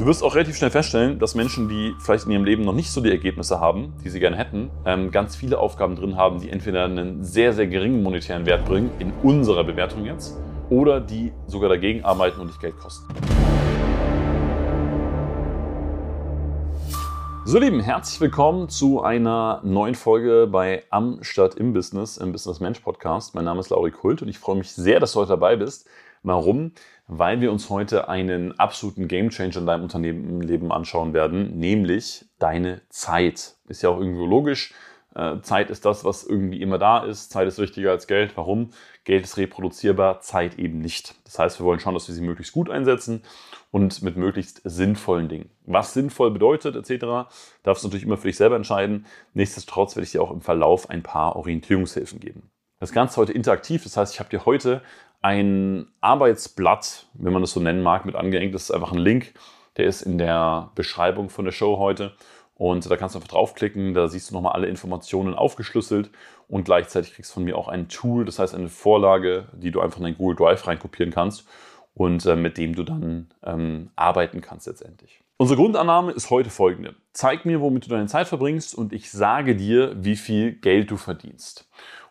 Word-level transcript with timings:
Du 0.00 0.06
wirst 0.06 0.24
auch 0.24 0.34
relativ 0.34 0.56
schnell 0.56 0.70
feststellen, 0.70 1.18
dass 1.18 1.34
Menschen, 1.34 1.68
die 1.68 1.94
vielleicht 2.00 2.24
in 2.24 2.30
ihrem 2.30 2.44
Leben 2.44 2.64
noch 2.64 2.72
nicht 2.72 2.90
so 2.90 3.02
die 3.02 3.10
Ergebnisse 3.10 3.60
haben, 3.60 3.92
die 4.02 4.08
sie 4.08 4.18
gerne 4.18 4.34
hätten, 4.38 4.70
ähm, 4.86 5.10
ganz 5.10 5.36
viele 5.36 5.58
Aufgaben 5.58 5.94
drin 5.94 6.16
haben, 6.16 6.40
die 6.40 6.48
entweder 6.48 6.86
einen 6.86 7.22
sehr, 7.22 7.52
sehr 7.52 7.66
geringen 7.66 8.02
monetären 8.02 8.46
Wert 8.46 8.64
bringen, 8.64 8.88
in 8.98 9.12
unserer 9.22 9.62
Bewertung 9.62 10.06
jetzt, 10.06 10.38
oder 10.70 11.02
die 11.02 11.34
sogar 11.46 11.68
dagegen 11.68 12.02
arbeiten 12.02 12.40
und 12.40 12.48
dich 12.48 12.58
Geld 12.58 12.78
kosten. 12.78 13.12
So, 17.44 17.58
Lieben, 17.58 17.80
herzlich 17.80 18.22
willkommen 18.22 18.70
zu 18.70 19.02
einer 19.02 19.60
neuen 19.64 19.94
Folge 19.94 20.48
bei 20.50 20.82
Am 20.88 21.22
Stadt 21.22 21.56
im 21.56 21.74
Business, 21.74 22.16
im 22.16 22.32
Business 22.32 22.58
Mensch 22.60 22.80
Podcast. 22.80 23.34
Mein 23.34 23.44
Name 23.44 23.60
ist 23.60 23.68
Lauri 23.68 23.90
Kult 23.90 24.22
und 24.22 24.28
ich 24.28 24.38
freue 24.38 24.56
mich 24.56 24.72
sehr, 24.72 24.98
dass 24.98 25.12
du 25.12 25.20
heute 25.20 25.28
dabei 25.28 25.56
bist. 25.56 25.86
Warum? 26.22 26.72
Weil 27.12 27.40
wir 27.40 27.50
uns 27.50 27.68
heute 27.70 28.08
einen 28.08 28.56
absoluten 28.60 29.08
Gamechanger 29.08 29.56
in 29.56 29.66
deinem 29.66 29.82
Unternehmenleben 29.82 30.70
anschauen 30.70 31.12
werden, 31.12 31.58
nämlich 31.58 32.26
deine 32.38 32.82
Zeit. 32.88 33.56
Ist 33.66 33.82
ja 33.82 33.88
auch 33.88 33.98
irgendwo 33.98 34.26
logisch. 34.26 34.72
Äh, 35.16 35.40
Zeit 35.40 35.70
ist 35.70 35.84
das, 35.84 36.04
was 36.04 36.22
irgendwie 36.22 36.62
immer 36.62 36.78
da 36.78 36.98
ist. 36.98 37.32
Zeit 37.32 37.48
ist 37.48 37.58
wichtiger 37.58 37.90
als 37.90 38.06
Geld. 38.06 38.36
Warum? 38.36 38.70
Geld 39.02 39.24
ist 39.24 39.38
reproduzierbar, 39.38 40.20
Zeit 40.20 40.56
eben 40.56 40.78
nicht. 40.78 41.16
Das 41.24 41.40
heißt, 41.40 41.58
wir 41.58 41.66
wollen 41.66 41.80
schauen, 41.80 41.94
dass 41.94 42.06
wir 42.06 42.14
sie 42.14 42.22
möglichst 42.22 42.52
gut 42.52 42.70
einsetzen 42.70 43.24
und 43.72 44.02
mit 44.02 44.16
möglichst 44.16 44.60
sinnvollen 44.62 45.28
Dingen. 45.28 45.50
Was 45.66 45.94
sinnvoll 45.94 46.30
bedeutet 46.30 46.76
etc., 46.76 47.28
darfst 47.64 47.82
du 47.82 47.88
natürlich 47.88 48.04
immer 48.04 48.18
für 48.18 48.28
dich 48.28 48.36
selber 48.36 48.54
entscheiden. 48.54 49.04
Nichtsdestotrotz 49.34 49.96
werde 49.96 50.04
ich 50.04 50.12
dir 50.12 50.22
auch 50.22 50.30
im 50.30 50.42
Verlauf 50.42 50.88
ein 50.88 51.02
paar 51.02 51.34
Orientierungshilfen 51.34 52.20
geben. 52.20 52.52
Das 52.78 52.92
Ganze 52.92 53.16
heute 53.16 53.32
interaktiv, 53.32 53.82
das 53.82 53.96
heißt, 53.96 54.14
ich 54.14 54.20
habe 54.20 54.30
dir 54.30 54.46
heute 54.46 54.80
ein 55.20 55.88
Arbeitsblatt, 56.00 57.06
wenn 57.14 57.32
man 57.32 57.42
das 57.42 57.52
so 57.52 57.60
nennen 57.60 57.82
mag, 57.82 58.04
mit 58.06 58.14
angehängt. 58.14 58.54
Das 58.54 58.64
ist 58.64 58.70
einfach 58.70 58.92
ein 58.92 58.98
Link, 58.98 59.34
der 59.76 59.86
ist 59.86 60.02
in 60.02 60.18
der 60.18 60.70
Beschreibung 60.74 61.28
von 61.30 61.44
der 61.44 61.52
Show 61.52 61.78
heute. 61.78 62.12
Und 62.54 62.90
da 62.90 62.96
kannst 62.96 63.14
du 63.14 63.18
einfach 63.18 63.30
draufklicken, 63.30 63.94
da 63.94 64.06
siehst 64.06 64.30
du 64.30 64.34
nochmal 64.34 64.52
alle 64.52 64.66
Informationen 64.66 65.34
aufgeschlüsselt 65.34 66.10
und 66.46 66.64
gleichzeitig 66.64 67.14
kriegst 67.14 67.30
du 67.30 67.34
von 67.34 67.44
mir 67.44 67.56
auch 67.56 67.68
ein 67.68 67.88
Tool, 67.88 68.26
das 68.26 68.38
heißt 68.38 68.54
eine 68.54 68.68
Vorlage, 68.68 69.48
die 69.54 69.70
du 69.70 69.80
einfach 69.80 69.96
in 69.96 70.04
dein 70.04 70.18
Google 70.18 70.36
Drive 70.36 70.66
reinkopieren 70.66 71.10
kannst 71.10 71.48
und 71.94 72.26
äh, 72.26 72.36
mit 72.36 72.58
dem 72.58 72.74
du 72.74 72.82
dann 72.82 73.30
ähm, 73.44 73.90
arbeiten 73.96 74.42
kannst 74.42 74.66
letztendlich. 74.66 75.22
Unsere 75.38 75.56
Grundannahme 75.58 76.12
ist 76.12 76.28
heute 76.28 76.50
folgende. 76.50 76.96
Zeig 77.14 77.46
mir, 77.46 77.62
womit 77.62 77.86
du 77.86 77.88
deine 77.88 78.08
Zeit 78.08 78.28
verbringst 78.28 78.74
und 78.74 78.92
ich 78.92 79.10
sage 79.10 79.56
dir, 79.56 79.94
wie 79.96 80.16
viel 80.16 80.52
Geld 80.52 80.90
du 80.90 80.98
verdienst. 80.98 81.66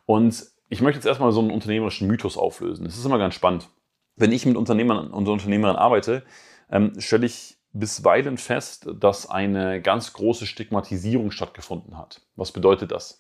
Und 0.08 0.48
ich 0.70 0.82
möchte 0.82 0.98
jetzt 0.98 1.06
erstmal 1.06 1.32
so 1.32 1.42
einen 1.42 1.52
unternehmerischen 1.52 2.08
Mythos 2.08 2.38
auflösen. 2.38 2.86
Das 2.86 2.98
ist 2.98 3.06
immer 3.06 3.18
ganz 3.18 3.34
spannend. 3.34 3.70
Wenn 4.16 4.32
ich 4.32 4.46
mit 4.46 4.56
Unternehmern 4.56 5.10
und 5.12 5.28
Unternehmerinnen 5.28 5.80
arbeite, 5.80 6.24
ähm, 6.72 6.94
stelle 7.00 7.26
ich 7.26 7.58
bisweilen 7.72 8.38
fest, 8.38 8.90
dass 9.00 9.30
eine 9.30 9.82
ganz 9.82 10.14
große 10.14 10.46
Stigmatisierung 10.46 11.32
stattgefunden 11.32 11.98
hat. 11.98 12.22
Was 12.36 12.52
bedeutet 12.52 12.92
das? 12.92 13.20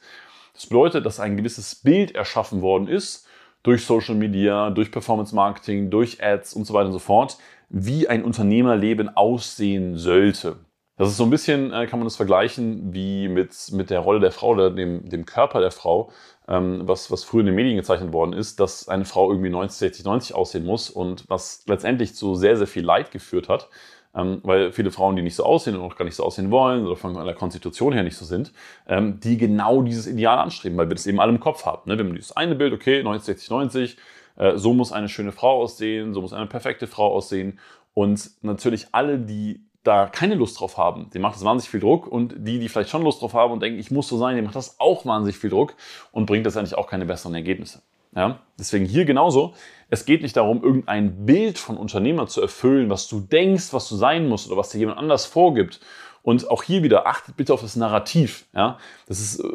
Das 0.54 0.68
bedeutet, 0.68 1.06
dass 1.06 1.20
ein 1.20 1.38
gewisses 1.38 1.76
Bild 1.76 2.16
erschaffen 2.16 2.62
worden 2.62 2.88
ist 2.88 3.28
durch 3.64 3.86
Social 3.86 4.16
Media, 4.16 4.70
durch 4.70 4.92
Performance 4.92 5.36
Marketing, 5.36 5.90
durch 5.90 6.24
Ads 6.24 6.54
und 6.54 6.66
so 6.66 6.74
weiter 6.74 6.88
und 6.88 6.94
so 6.94 7.00
fort, 7.00 7.38
wie 7.70 8.08
ein 8.08 8.24
Unternehmerleben 8.24 9.16
aussehen 9.16 9.98
sollte. 9.98 10.58
Das 11.00 11.08
ist 11.08 11.16
so 11.16 11.24
ein 11.24 11.30
bisschen, 11.30 11.72
äh, 11.72 11.88
kann 11.88 12.00
man 12.00 12.08
das 12.08 12.18
vergleichen, 12.18 12.94
wie 12.94 13.30
mit, 13.30 13.56
mit 13.72 13.90
der 13.90 14.02
Rolle 14.02 14.20
der 14.20 14.34
Frau 14.34 14.50
oder 14.50 14.70
dem, 14.70 15.08
dem 15.08 15.26
Körper 15.26 15.62
der 15.62 15.72
Frau, 15.72 16.12
ähm, 16.50 16.82
was, 16.84 17.10
was 17.10 17.24
früher 17.24 17.40
in 17.40 17.46
den 17.46 17.56
Medien 17.56 17.78
gezeichnet 17.78 18.12
worden 18.12 18.34
ist, 18.34 18.60
dass 18.60 18.90
eine 18.90 19.06
Frau 19.06 19.32
irgendwie 19.32 19.50
90, 19.50 19.78
60, 19.78 20.04
90 20.04 20.36
aussehen 20.36 20.66
muss 20.66 20.90
und 20.90 21.24
was 21.30 21.64
letztendlich 21.68 22.16
zu 22.16 22.36
sehr, 22.36 22.58
sehr 22.58 22.68
viel 22.68 22.84
Leid 22.84 23.12
geführt 23.12 23.48
hat, 23.48 23.70
ähm, 24.14 24.42
weil 24.44 24.74
viele 24.74 24.92
Frauen, 24.92 25.16
die 25.16 25.22
nicht 25.22 25.38
so 25.38 25.46
aussehen 25.46 25.78
und 25.78 25.84
auch 25.84 25.96
gar 25.96 26.04
nicht 26.04 26.16
so 26.16 26.26
aussehen 26.26 26.52
wollen 26.52 26.86
oder 26.86 26.98
von 26.98 27.14
der 27.14 27.34
Konstitution 27.34 27.94
her 27.94 28.04
nicht 28.04 28.18
so 28.18 28.26
sind, 28.26 28.52
ähm, 28.86 29.22
die 29.22 29.38
genau 29.38 29.82
dieses 29.82 30.06
Ideal 30.06 30.40
anstreben, 30.40 30.78
weil 30.78 30.90
wir 30.90 30.96
das 30.96 31.08
eben 31.08 31.22
alle 31.22 31.32
im 31.32 31.40
Kopf 31.40 31.66
haben. 31.66 31.90
Ne? 31.90 31.98
Wir 31.98 32.04
haben 32.04 32.14
dieses 32.14 32.36
eine 32.36 32.56
Bild, 32.56 32.74
okay, 32.74 33.04
90, 33.04 33.26
60, 33.26 33.50
90, 33.52 33.98
äh, 34.36 34.58
so 34.58 34.74
muss 34.74 34.92
eine 34.92 35.08
schöne 35.08 35.32
Frau 35.32 35.62
aussehen, 35.62 36.14
so 36.14 36.20
muss 36.22 36.34
eine 36.34 36.48
perfekte 36.48 36.88
Frau 36.88 37.14
aussehen 37.14 37.58
und 37.94 38.32
natürlich 38.42 38.88
alle, 38.92 39.18
die 39.18 39.69
da 39.84 40.08
keine 40.08 40.36
Lust 40.36 40.60
drauf 40.60 40.78
haben, 40.78 41.10
dem 41.12 41.22
macht 41.22 41.36
das 41.36 41.44
wahnsinnig 41.44 41.70
viel 41.70 41.80
Druck 41.80 42.08
und 42.08 42.36
die, 42.38 42.60
die 42.60 42.70
vielleicht 42.70 42.90
schon 42.90 43.04
Lust 43.04 43.22
drauf 43.22 43.34
haben 43.34 43.54
und 43.54 43.62
denken, 43.62 43.80
ich 43.80 43.92
muss 43.92 44.08
so 44.08 44.18
sein, 44.18 44.36
dem 44.36 44.46
macht 44.46 44.56
das 44.56 44.80
auch 44.80 45.06
wahnsinnig 45.06 45.38
viel 45.38 45.50
Druck 45.50 45.76
und 46.12 46.26
bringt 46.26 46.46
letztendlich 46.46 46.78
auch 46.78 46.88
keine 46.88 47.06
besseren 47.06 47.34
Ergebnisse. 47.34 47.82
Ja? 48.16 48.40
Deswegen 48.58 48.86
hier 48.86 49.06
genauso. 49.06 49.54
Es 49.90 50.06
geht 50.06 50.22
nicht 50.22 50.36
darum, 50.36 50.64
irgendein 50.64 51.26
Bild 51.26 51.58
von 51.58 51.78
Unternehmer 51.78 52.28
zu 52.28 52.42
erfüllen, 52.42 52.90
was 52.90 53.08
du 53.08 53.22
denkst, 53.22 53.72
was 53.72 53.88
du 53.90 53.96
sein 53.96 54.28
musst 54.28 54.48
oder 54.48 54.58
was 54.58 54.70
dir 54.70 54.80
jemand 54.80 54.98
anders 54.98 55.26
vorgibt. 55.26 55.80
Und 56.22 56.52
auch 56.52 56.64
hier 56.64 56.84
wieder, 56.84 57.08
achtet 57.08 57.38
bitte 57.38 57.54
auf 57.54 57.62
das 57.62 57.76
Narrativ. 57.76 58.46
Ja? 58.54 58.78
Das 59.08 59.20
ist 59.20 59.40
äh, 59.40 59.48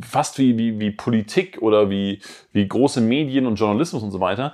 fast 0.00 0.38
wie, 0.38 0.56
wie, 0.56 0.78
wie 0.78 0.90
Politik 0.92 1.60
oder 1.60 1.90
wie, 1.90 2.22
wie 2.52 2.66
große 2.66 3.00
Medien 3.00 3.46
und 3.46 3.56
Journalismus 3.56 4.02
und 4.02 4.12
so 4.12 4.20
weiter. 4.20 4.52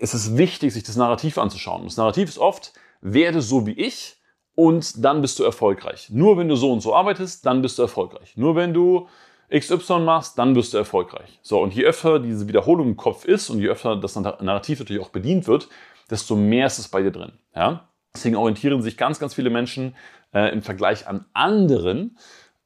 Es 0.00 0.14
ist 0.14 0.36
wichtig, 0.36 0.72
sich 0.72 0.82
das 0.82 0.96
Narrativ 0.96 1.38
anzuschauen. 1.38 1.84
Das 1.84 1.96
Narrativ 1.96 2.28
ist 2.28 2.38
oft, 2.38 2.72
werde 3.02 3.42
so 3.42 3.66
wie 3.66 3.72
ich, 3.72 4.16
und 4.54 5.04
dann 5.04 5.22
bist 5.22 5.38
du 5.38 5.44
erfolgreich. 5.44 6.10
Nur 6.10 6.36
wenn 6.36 6.48
du 6.48 6.56
so 6.56 6.72
und 6.72 6.80
so 6.80 6.94
arbeitest, 6.94 7.46
dann 7.46 7.62
bist 7.62 7.78
du 7.78 7.82
erfolgreich. 7.82 8.36
Nur 8.36 8.56
wenn 8.56 8.74
du 8.74 9.08
XY 9.50 10.00
machst, 10.00 10.38
dann 10.38 10.54
bist 10.54 10.72
du 10.72 10.78
erfolgreich. 10.78 11.38
So, 11.42 11.60
und 11.60 11.74
je 11.74 11.84
öfter 11.84 12.18
diese 12.18 12.48
Wiederholung 12.48 12.88
im 12.88 12.96
Kopf 12.96 13.24
ist 13.24 13.50
und 13.50 13.60
je 13.60 13.68
öfter 13.68 13.96
das 13.96 14.16
Narrativ 14.16 14.78
natürlich 14.78 15.02
auch 15.02 15.10
bedient 15.10 15.46
wird, 15.46 15.68
desto 16.10 16.36
mehr 16.36 16.66
ist 16.66 16.78
es 16.78 16.88
bei 16.88 17.02
dir 17.02 17.10
drin. 17.10 17.32
Ja? 17.54 17.88
Deswegen 18.14 18.36
orientieren 18.36 18.82
sich 18.82 18.96
ganz, 18.96 19.18
ganz 19.18 19.34
viele 19.34 19.50
Menschen 19.50 19.94
äh, 20.32 20.52
im 20.52 20.62
Vergleich 20.62 21.06
an 21.06 21.26
anderen 21.32 22.16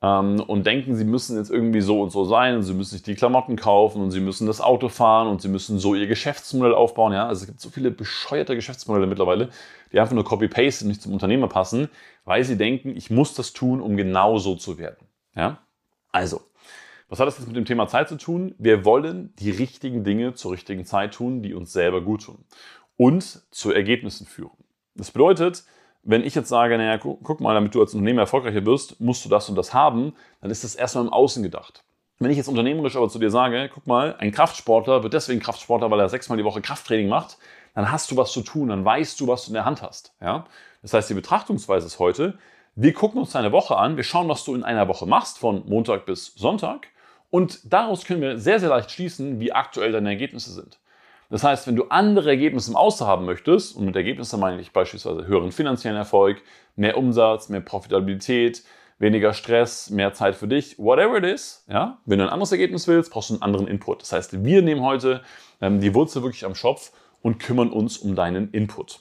ähm, 0.03 0.41
und 0.41 0.67
denken, 0.67 0.95
sie 0.95 1.05
müssen 1.05 1.37
jetzt 1.37 1.51
irgendwie 1.51 1.81
so 1.81 2.03
und 2.03 2.11
so 2.11 2.25
sein 2.25 2.57
und 2.57 2.63
sie 2.63 2.75
müssen 2.75 2.91
sich 2.91 3.03
die 3.03 3.15
Klamotten 3.15 3.57
kaufen 3.57 4.03
und 4.03 4.11
sie 4.11 4.21
müssen 4.21 4.47
das 4.47 4.61
Auto 4.61 4.89
fahren 4.89 5.29
und 5.29 5.41
sie 5.41 5.49
müssen 5.49 5.79
so 5.79 5.95
ihr 5.95 6.07
Geschäftsmodell 6.07 6.75
aufbauen. 6.75 7.13
Ja? 7.13 7.27
Also 7.27 7.43
es 7.43 7.47
gibt 7.47 7.61
so 7.61 7.71
viele 7.71 7.91
bescheuerte 7.91 8.55
Geschäftsmodelle 8.55 9.07
mittlerweile, 9.07 9.49
die 9.93 10.01
einfach 10.01 10.15
nur 10.15 10.25
Copy-Paste 10.25 10.85
und 10.85 10.89
nicht 10.89 11.03
zum 11.03 11.13
Unternehmer 11.13 11.49
passen, 11.49 11.89
weil 12.25 12.45
sie 12.45 12.57
denken, 12.57 12.97
ich 12.97 13.11
muss 13.11 13.35
das 13.35 13.53
tun, 13.53 13.81
um 13.81 13.97
genau 13.97 14.39
so 14.39 14.55
zu 14.55 14.79
werden. 14.79 15.07
Ja? 15.35 15.59
Also, 16.13 16.43
was 17.09 17.21
hat 17.21 17.29
das 17.29 17.39
jetzt 17.39 17.47
mit 17.47 17.57
dem 17.57 17.65
Thema 17.65 17.87
Zeit 17.87 18.09
zu 18.09 18.17
tun? 18.17 18.55
Wir 18.59 18.85
wollen 18.85 19.33
die 19.39 19.51
richtigen 19.51 20.05
Dinge 20.05 20.35
zur 20.35 20.53
richtigen 20.53 20.85
Zeit 20.85 21.15
tun, 21.15 21.43
die 21.43 21.55
uns 21.55 21.73
selber 21.73 22.03
gut 22.03 22.25
tun 22.25 22.45
und 22.97 23.43
zu 23.51 23.73
Ergebnissen 23.73 24.27
führen. 24.27 24.57
Das 24.95 25.11
bedeutet, 25.11 25.65
wenn 26.07 26.25
ich 26.25 26.35
jetzt 26.35 26.49
sage, 26.49 26.79
naja, 26.79 26.99
guck, 26.99 27.41
mal, 27.41 27.55
damit 27.55 27.75
du 27.75 27.81
als 27.81 27.93
Unternehmer 27.93 28.23
erfolgreicher 28.23 28.65
wirst, 28.65 29.01
musst 29.01 29.25
du 29.25 29.29
das 29.29 29.49
und 29.49 29.57
das 29.57 29.75
haben, 29.75 30.15
dann 30.41 30.51
ist 30.51 30.65
das 30.65 30.75
erstmal 30.75 31.05
im 31.05 31.13
Außen 31.13 31.43
gedacht. 31.43 31.83
Wenn 32.19 32.31
ich 32.31 32.37
jetzt 32.37 32.49
unternehmerisch 32.49 32.97
aber 32.97 33.09
zu 33.09 33.19
dir 33.19 33.31
sage, 33.31 33.69
guck 33.73 33.87
mal, 33.87 34.15
ein 34.19 34.33
Kraftsportler 34.33 35.03
wird 35.03 35.13
deswegen 35.13 35.41
Kraftsportler, 35.41 35.91
weil 35.91 36.01
er 36.01 36.09
sechsmal 36.09 36.39
die 36.39 36.45
Woche 36.45 36.63
Krafttraining 36.63 37.09
macht, 37.09 37.37
dann 37.75 37.91
hast 37.91 38.11
du 38.11 38.17
was 38.17 38.33
zu 38.33 38.41
tun, 38.41 38.69
dann 38.69 38.85
weißt 38.85 39.21
du, 39.21 39.27
was 39.27 39.45
du 39.45 39.51
in 39.51 39.55
der 39.55 39.67
Hand 39.67 39.83
hast. 39.83 40.15
Ja? 40.21 40.47
Das 40.81 40.95
heißt, 40.95 41.11
die 41.11 41.15
Betrachtungsweise 41.15 41.87
ist 41.87 41.99
heute, 41.99 42.39
wir 42.75 42.95
gucken 42.95 43.21
uns 43.21 43.33
deine 43.33 43.53
Woche 43.53 43.77
an, 43.77 43.97
wir 43.97 44.05
schauen, 44.05 44.29
was 44.29 44.45
du 44.45 44.55
in 44.55 44.63
einer 44.63 44.89
Woche 44.89 45.07
machst, 45.07 45.39
von 45.39 45.69
Montag 45.69 46.07
bis 46.07 46.35
Sonntag, 46.35 46.89
und 47.31 47.61
daraus 47.73 48.05
können 48.05 48.21
wir 48.21 48.39
sehr, 48.39 48.61
sehr 48.61 48.69
leicht 48.69 48.91
schließen, 48.91 49.41
wie 49.41 49.53
aktuell 49.53 49.93
deine 49.93 50.11
Ergebnisse 50.11 50.53
sind. 50.53 50.79
Das 51.29 51.43
heißt, 51.43 51.67
wenn 51.67 51.77
du 51.77 51.85
andere 51.85 52.31
Ergebnisse 52.31 52.71
im 52.71 52.77
Außen 52.77 53.07
haben 53.07 53.25
möchtest, 53.25 53.77
und 53.77 53.85
mit 53.85 53.97
Ergebnissen 53.97 54.39
meine 54.39 54.61
ich 54.61 54.73
beispielsweise 54.73 55.27
höheren 55.27 55.53
finanziellen 55.53 55.97
Erfolg, 55.97 56.41
mehr 56.77 56.97
Umsatz, 56.97 57.49
mehr 57.49 57.61
Profitabilität, 57.61 58.63
weniger 58.99 59.35
Stress, 59.35 59.91
mehr 59.91 60.13
Zeit 60.13 60.37
für 60.37 60.49
dich, 60.49 60.79
whatever 60.79 61.19
it 61.19 61.25
is, 61.25 61.65
ja, 61.69 61.99
wenn 62.07 62.19
du 62.19 62.25
ein 62.25 62.31
anderes 62.31 62.53
Ergebnis 62.53 62.89
willst, 62.89 63.11
brauchst 63.11 63.31
du 63.31 63.35
einen 63.35 63.43
anderen 63.43 63.67
Input. 63.67 64.03
Das 64.03 64.13
heißt, 64.13 64.45
wir 64.45 64.63
nehmen 64.63 64.83
heute 64.83 65.23
ähm, 65.61 65.81
die 65.81 65.95
Wurzel 65.95 66.23
wirklich 66.23 66.45
am 66.45 66.55
Schopf 66.55 66.93
und 67.21 67.39
kümmern 67.39 67.71
uns 67.71 67.99
um 67.99 68.15
deinen 68.15 68.51
Input. 68.53 69.01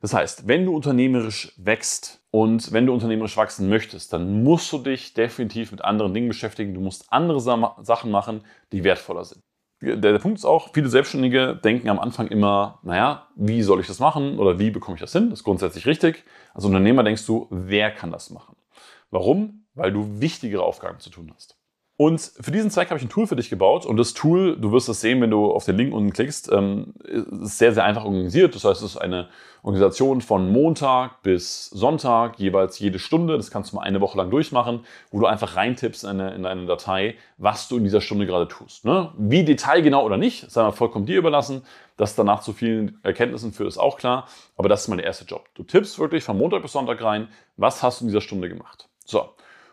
Das 0.00 0.12
heißt, 0.12 0.48
wenn 0.48 0.66
du 0.66 0.74
unternehmerisch 0.74 1.52
wächst 1.56 2.24
und 2.32 2.72
wenn 2.72 2.86
du 2.86 2.92
unternehmerisch 2.92 3.36
wachsen 3.36 3.68
möchtest, 3.68 4.12
dann 4.12 4.42
musst 4.42 4.72
du 4.72 4.78
dich 4.78 5.14
definitiv 5.14 5.70
mit 5.70 5.82
anderen 5.82 6.12
Dingen 6.12 6.26
beschäftigen. 6.26 6.74
Du 6.74 6.80
musst 6.80 7.12
andere 7.12 7.40
Sachen 7.40 8.10
machen, 8.10 8.44
die 8.72 8.82
wertvoller 8.82 9.24
sind 9.24 9.42
der, 9.82 9.96
der 9.96 10.18
Punkt 10.18 10.38
ist 10.38 10.44
auch, 10.44 10.70
viele 10.72 10.88
Selbstständige 10.88 11.58
denken 11.62 11.88
am 11.88 11.98
Anfang 11.98 12.28
immer, 12.28 12.78
naja, 12.82 13.28
wie 13.36 13.62
soll 13.62 13.80
ich 13.80 13.86
das 13.86 13.98
machen 13.98 14.38
oder 14.38 14.58
wie 14.58 14.70
bekomme 14.70 14.94
ich 14.94 15.00
das 15.00 15.12
hin? 15.12 15.30
Das 15.30 15.40
ist 15.40 15.44
grundsätzlich 15.44 15.86
richtig. 15.86 16.24
Als 16.54 16.64
Unternehmer 16.64 17.02
denkst 17.02 17.26
du, 17.26 17.48
wer 17.50 17.90
kann 17.90 18.12
das 18.12 18.30
machen? 18.30 18.56
Warum? 19.10 19.64
Weil 19.74 19.92
du 19.92 20.20
wichtigere 20.20 20.62
Aufgaben 20.62 21.00
zu 21.00 21.10
tun 21.10 21.32
hast. 21.34 21.56
Und 22.02 22.32
für 22.40 22.50
diesen 22.50 22.68
Zweck 22.68 22.90
habe 22.90 22.98
ich 22.98 23.04
ein 23.04 23.10
Tool 23.10 23.28
für 23.28 23.36
dich 23.36 23.48
gebaut. 23.48 23.86
Und 23.86 23.96
das 23.96 24.12
Tool, 24.12 24.56
du 24.56 24.72
wirst 24.72 24.88
es 24.88 25.00
sehen, 25.00 25.20
wenn 25.20 25.30
du 25.30 25.52
auf 25.52 25.66
den 25.66 25.76
Link 25.76 25.94
unten 25.94 26.12
klickst, 26.12 26.50
ähm, 26.50 26.94
ist 27.04 27.58
sehr, 27.58 27.72
sehr 27.72 27.84
einfach 27.84 28.04
organisiert. 28.04 28.56
Das 28.56 28.64
heißt, 28.64 28.82
es 28.82 28.94
ist 28.94 28.96
eine 28.96 29.28
Organisation 29.62 30.20
von 30.20 30.50
Montag 30.50 31.22
bis 31.22 31.66
Sonntag, 31.66 32.40
jeweils 32.40 32.80
jede 32.80 32.98
Stunde. 32.98 33.36
Das 33.36 33.52
kannst 33.52 33.70
du 33.70 33.76
mal 33.76 33.82
eine 33.82 34.00
Woche 34.00 34.18
lang 34.18 34.32
durchmachen, 34.32 34.80
wo 35.12 35.20
du 35.20 35.26
einfach 35.26 35.54
reintippst 35.54 36.02
in 36.02 36.10
eine, 36.10 36.34
in 36.34 36.44
eine 36.44 36.66
Datei, 36.66 37.14
was 37.38 37.68
du 37.68 37.76
in 37.76 37.84
dieser 37.84 38.00
Stunde 38.00 38.26
gerade 38.26 38.48
tust. 38.48 38.84
Ne? 38.84 39.12
Wie 39.16 39.44
detailgenau 39.44 40.04
oder 40.04 40.16
nicht, 40.16 40.50
sei 40.50 40.64
mal 40.64 40.72
vollkommen 40.72 41.06
dir 41.06 41.18
überlassen. 41.18 41.62
Das 41.96 42.16
danach 42.16 42.40
zu 42.40 42.52
vielen 42.52 42.98
Erkenntnissen 43.04 43.52
führt, 43.52 43.68
ist 43.68 43.78
auch 43.78 43.96
klar. 43.96 44.26
Aber 44.56 44.68
das 44.68 44.82
ist 44.82 44.88
mein 44.88 44.98
erster 44.98 45.26
Job. 45.26 45.48
Du 45.54 45.62
tippst 45.62 46.00
wirklich 46.00 46.24
von 46.24 46.36
Montag 46.36 46.62
bis 46.62 46.72
Sonntag 46.72 47.00
rein, 47.00 47.28
was 47.56 47.80
hast 47.80 48.00
du 48.00 48.06
in 48.06 48.08
dieser 48.08 48.22
Stunde 48.22 48.48
gemacht. 48.48 48.88
So. 49.04 49.28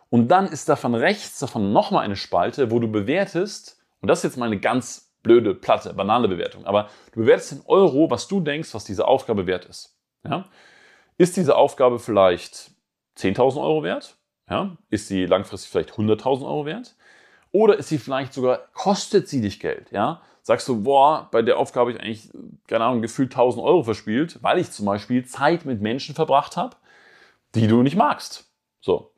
Und 0.09 0.29
dann 0.29 0.47
ist 0.47 0.69
davon 0.69 0.95
rechts 0.95 1.39
davon 1.39 1.71
nochmal 1.71 2.03
eine 2.03 2.15
Spalte, 2.15 2.71
wo 2.71 2.79
du 2.79 2.87
bewertest, 2.87 3.79
und 4.01 4.07
das 4.07 4.19
ist 4.19 4.23
jetzt 4.31 4.37
mal 4.37 4.47
eine 4.47 4.59
ganz 4.59 5.13
blöde, 5.21 5.53
platte, 5.53 5.93
banale 5.93 6.27
Bewertung, 6.27 6.65
aber 6.65 6.89
du 7.13 7.21
bewertest 7.21 7.51
in 7.51 7.61
Euro, 7.65 8.09
was 8.09 8.27
du 8.27 8.39
denkst, 8.39 8.73
was 8.73 8.85
diese 8.85 9.07
Aufgabe 9.07 9.45
wert 9.47 9.65
ist. 9.65 9.97
Ja? 10.23 10.45
Ist 11.17 11.37
diese 11.37 11.55
Aufgabe 11.55 11.99
vielleicht 11.99 12.71
10.000 13.17 13.61
Euro 13.61 13.83
wert? 13.83 14.17
Ja? 14.49 14.77
Ist 14.89 15.07
sie 15.07 15.25
langfristig 15.25 15.69
vielleicht 15.69 15.91
100.000 15.91 16.45
Euro 16.45 16.65
wert? 16.65 16.95
Oder 17.51 17.77
ist 17.77 17.89
sie 17.89 17.97
vielleicht 17.97 18.33
sogar, 18.33 18.59
kostet 18.73 19.27
sie 19.27 19.41
dich 19.41 19.59
Geld? 19.59 19.91
Ja? 19.91 20.21
Sagst 20.41 20.67
du, 20.67 20.83
boah, 20.83 21.27
bei 21.31 21.41
der 21.41 21.57
Aufgabe 21.57 21.91
habe 21.91 21.91
ich 21.91 22.03
eigentlich, 22.03 22.29
keine 22.67 22.85
Ahnung, 22.85 23.01
gefühlt 23.01 23.31
1000 23.31 23.63
Euro 23.63 23.83
verspielt, 23.83 24.41
weil 24.41 24.57
ich 24.59 24.71
zum 24.71 24.85
Beispiel 24.85 25.25
Zeit 25.25 25.65
mit 25.65 25.81
Menschen 25.81 26.15
verbracht 26.15 26.57
habe, 26.57 26.77
die 27.55 27.67
du 27.67 27.83
nicht 27.83 27.95
magst. 27.95 28.49
So. 28.79 29.11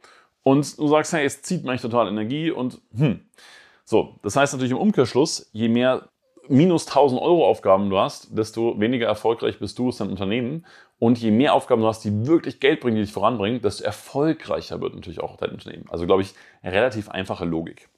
Und 0.44 0.78
du 0.78 0.88
sagst, 0.88 1.14
hey, 1.14 1.26
es 1.26 1.42
zieht 1.42 1.64
mich 1.66 1.82
total 1.82 2.08
Energie 2.08 2.52
und 2.52 2.82
hm. 2.96 3.22
So, 3.84 4.20
das 4.24 4.36
heißt 4.36 4.54
natürlich 4.54 4.72
im 4.72 4.78
Umkehrschluss, 4.78 5.50
je 5.52 5.68
mehr 5.68 6.10
minus 6.48 6.88
1000 6.88 7.22
Euro 7.22 7.46
Aufgaben 7.46 7.90
du 7.90 7.98
hast, 7.98 8.38
desto 8.38 8.80
weniger 8.80 9.08
erfolgreich 9.08 9.60
bist 9.60 9.78
du 9.80 9.88
als 9.88 9.98
dein 9.98 10.10
Unternehmen. 10.10 10.66
Und 11.00 11.18
je 11.18 11.32
mehr 11.32 11.54
Aufgaben 11.54 11.82
du 11.82 11.88
hast, 11.88 12.04
die 12.04 12.28
wirklich 12.28 12.60
Geld 12.60 12.80
bringen, 12.80 12.96
die 12.96 13.04
dich 13.04 13.12
voranbringen, 13.12 13.62
desto 13.62 13.84
erfolgreicher 13.84 14.82
wird 14.82 14.94
natürlich 14.96 15.20
auch 15.20 15.38
dein 15.38 15.52
Unternehmen. 15.52 15.86
Also 15.90 16.06
glaube 16.06 16.22
ich, 16.22 16.34
relativ 16.64 17.10
einfache 17.10 17.46
Logik. 17.46 17.90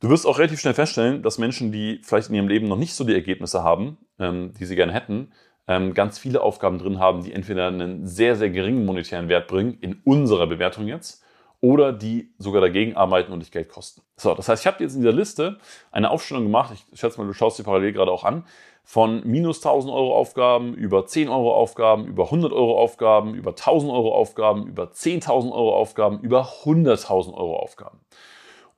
Du 0.00 0.08
wirst 0.10 0.26
auch 0.26 0.38
relativ 0.38 0.60
schnell 0.60 0.74
feststellen, 0.74 1.22
dass 1.22 1.38
Menschen, 1.38 1.72
die 1.72 2.00
vielleicht 2.04 2.28
in 2.28 2.36
ihrem 2.36 2.48
Leben 2.48 2.68
noch 2.68 2.76
nicht 2.76 2.94
so 2.94 3.04
die 3.04 3.14
Ergebnisse 3.14 3.62
haben, 3.62 3.98
ähm, 4.18 4.52
die 4.58 4.64
sie 4.64 4.76
gerne 4.76 4.92
hätten, 4.92 5.32
ähm, 5.68 5.94
ganz 5.94 6.18
viele 6.18 6.42
Aufgaben 6.42 6.78
drin 6.78 6.98
haben, 6.98 7.22
die 7.22 7.32
entweder 7.32 7.68
einen 7.68 8.06
sehr, 8.06 8.34
sehr 8.34 8.50
geringen 8.50 8.84
monetären 8.86 9.28
Wert 9.28 9.46
bringen, 9.46 9.76
in 9.80 10.00
unserer 10.04 10.46
Bewertung 10.46 10.88
jetzt, 10.88 11.22
oder 11.60 11.92
die 11.92 12.32
sogar 12.38 12.60
dagegen 12.60 12.96
arbeiten 12.96 13.32
und 13.32 13.40
dich 13.40 13.52
Geld 13.52 13.68
kosten. 13.68 14.02
So, 14.16 14.34
das 14.34 14.48
heißt, 14.48 14.62
ich 14.62 14.66
habe 14.66 14.82
jetzt 14.82 14.94
in 14.94 15.02
dieser 15.02 15.12
Liste 15.12 15.58
eine 15.90 16.10
Aufstellung 16.10 16.44
gemacht, 16.44 16.72
ich 16.92 16.98
schätze 16.98 17.18
mal, 17.20 17.26
du 17.26 17.32
schaust 17.32 17.58
dir 17.58 17.64
parallel 17.64 17.92
gerade 17.92 18.10
auch 18.10 18.24
an, 18.24 18.44
von 18.84 19.20
minus 19.26 19.58
1000 19.58 19.92
Euro 19.92 20.16
Aufgaben, 20.16 20.72
über 20.72 21.04
10 21.04 21.28
Euro 21.28 21.54
Aufgaben, 21.54 22.06
über 22.06 22.24
100 22.24 22.52
Euro 22.52 22.78
Aufgaben, 22.78 23.34
über 23.34 23.50
1000 23.50 23.92
Euro 23.92 24.14
Aufgaben, 24.14 24.66
über 24.66 24.84
10.000 24.84 25.52
Euro 25.52 25.76
Aufgaben, 25.76 26.20
über 26.20 26.48
100.000 26.64 27.34
Euro 27.34 27.56
Aufgaben. 27.58 28.00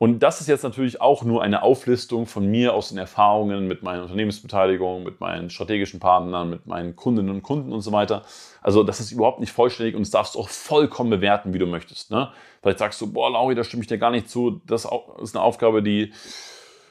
Und 0.03 0.21
das 0.21 0.41
ist 0.41 0.47
jetzt 0.47 0.63
natürlich 0.63 1.03
auch 1.03 1.25
nur 1.25 1.43
eine 1.43 1.63
Auflistung 1.63 2.25
von 2.25 2.51
mir 2.51 2.73
aus 2.73 2.89
den 2.89 2.97
Erfahrungen 2.97 3.69
mit 3.69 3.83
meinen 3.83 4.01
Unternehmensbeteiligungen, 4.01 5.05
mit 5.05 5.21
meinen 5.21 5.51
strategischen 5.51 6.01
Partnern, 6.01 6.49
mit 6.49 6.67
meinen 6.67 6.97
Kundinnen 6.97 7.29
und 7.29 7.43
Kunden 7.43 7.71
und 7.71 7.83
so 7.83 7.93
weiter. 7.93 8.23
Also 8.63 8.83
das 8.83 8.99
ist 9.01 9.13
überhaupt 9.13 9.41
nicht 9.41 9.53
vollständig 9.53 9.95
und 9.95 10.01
das 10.01 10.11
darfst 10.11 10.37
du 10.37 10.39
auch 10.39 10.49
vollkommen 10.49 11.11
bewerten, 11.11 11.53
wie 11.53 11.59
du 11.59 11.67
möchtest. 11.67 12.11
Ne? 12.11 12.33
Vielleicht 12.63 12.79
sagst 12.79 12.99
du, 13.03 13.13
boah, 13.13 13.31
Lauri, 13.31 13.55
da 13.55 13.63
stimme 13.63 13.83
ich 13.83 13.89
dir 13.89 13.99
gar 13.99 14.11
nicht 14.11 14.31
zu. 14.31 14.63
Das 14.67 14.87
ist 15.21 15.37
eine 15.37 15.45
Aufgabe, 15.45 15.83
die 15.83 16.15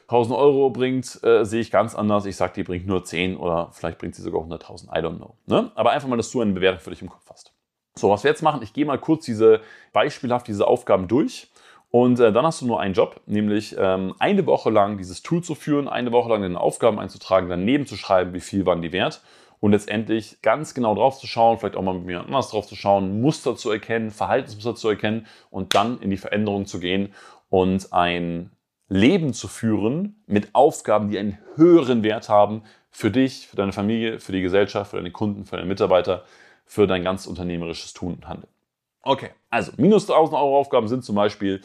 1000 0.04 0.38
Euro 0.38 0.70
bringt, 0.70 1.20
äh, 1.24 1.46
sehe 1.46 1.62
ich 1.62 1.72
ganz 1.72 1.96
anders. 1.96 2.28
Ich 2.28 2.36
sage, 2.36 2.54
die 2.58 2.64
bringt 2.64 2.86
nur 2.86 3.04
10 3.04 3.38
oder 3.38 3.72
vielleicht 3.72 3.98
bringt 3.98 4.14
sie 4.14 4.22
sogar 4.22 4.44
100.000. 4.44 4.86
I 4.96 5.04
don't 5.04 5.18
know. 5.18 5.36
Ne? 5.48 5.72
Aber 5.74 5.90
einfach 5.90 6.08
mal, 6.08 6.18
dass 6.18 6.30
du 6.30 6.42
eine 6.42 6.54
Bewertung 6.54 6.80
für 6.80 6.92
dich 6.92 7.02
im 7.02 7.10
Kopf 7.10 7.28
hast. 7.32 7.56
So, 7.96 8.12
was 8.12 8.24
wir 8.24 8.30
jetzt 8.30 8.44
machen, 8.44 8.62
ich 8.62 8.72
gehe 8.72 8.86
mal 8.86 9.00
kurz 9.00 9.26
diese 9.26 9.62
beispielhaft 9.94 10.48
diese 10.48 10.68
Aufgaben 10.68 11.08
durch 11.08 11.48
und 11.92 12.20
äh, 12.20 12.32
dann 12.32 12.46
hast 12.46 12.62
du 12.62 12.68
nur 12.68 12.80
einen 12.80 12.94
Job, 12.94 13.22
nämlich 13.26 13.76
ähm, 13.78 14.14
eine 14.20 14.46
Woche 14.46 14.70
lang 14.70 14.98
dieses 14.98 15.24
Tool 15.24 15.42
zu 15.42 15.56
führen, 15.56 15.88
eine 15.88 16.12
Woche 16.12 16.30
lang 16.30 16.42
deine 16.42 16.60
Aufgaben 16.60 17.00
einzutragen, 17.00 17.50
daneben 17.50 17.88
zu 17.88 17.96
schreiben, 17.96 18.34
wie 18.34 18.42
viel 18.42 18.66
waren 18.66 18.82
die 18.82 18.92
wert 18.92 19.22
und 19.60 19.72
letztendlich 19.72 20.42
ganz 20.42 20.74
genau 20.74 20.96
drauf 20.96 21.20
zu 21.20 21.28
schauen, 21.28 21.58
vielleicht 21.58 21.76
auch 21.76 21.82
mal 21.82 21.96
mit 21.96 22.06
mir 22.06 22.22
anders 22.22 22.50
drauf 22.50 22.68
zu 22.68 22.76
schauen, 22.76 23.22
Muster 23.22 23.56
zu 23.56 23.72
erkennen, 23.72 24.12
Verhaltensmuster 24.12 24.76
zu 24.76 24.90
erkennen 24.90 25.26
und 25.50 25.74
dann 25.76 26.00
in 26.00 26.12
die 26.12 26.18
Veränderung 26.18 26.66
zu 26.66 26.80
gehen 26.80 27.14
und 27.50 27.92
ein 27.92 28.52
Leben 28.88 29.34
zu 29.34 29.48
führen 29.48 30.24
mit 30.28 30.54
Aufgaben, 30.54 31.10
die 31.10 31.20
einen 31.20 31.38
höheren 31.56 32.04
Wert 32.04 32.30
haben 32.30 32.64
für 32.92 33.12
dich, 33.12 33.48
für 33.48 33.56
deine 33.56 33.72
Familie, 33.72 34.20
für 34.20 34.32
die 34.32 34.42
Gesellschaft, 34.42 34.92
für 34.92 34.98
deine 34.98 35.12
Kunden, 35.12 35.46
für 35.46 35.58
deine 35.58 35.68
Mitarbeiter, 35.68 36.24
für 36.66 36.88
dein 36.88 37.04
ganz 37.04 37.28
unternehmerisches 37.28 37.94
Tun 37.94 38.16
und 38.16 38.28
Handeln. 38.28 38.59
Okay, 39.04 39.30
also 39.50 39.72
minus 39.78 40.10
1000 40.10 40.36
Euro 40.36 40.58
Aufgaben 40.58 40.88
sind 40.88 41.06
zum 41.06 41.16
Beispiel, 41.16 41.62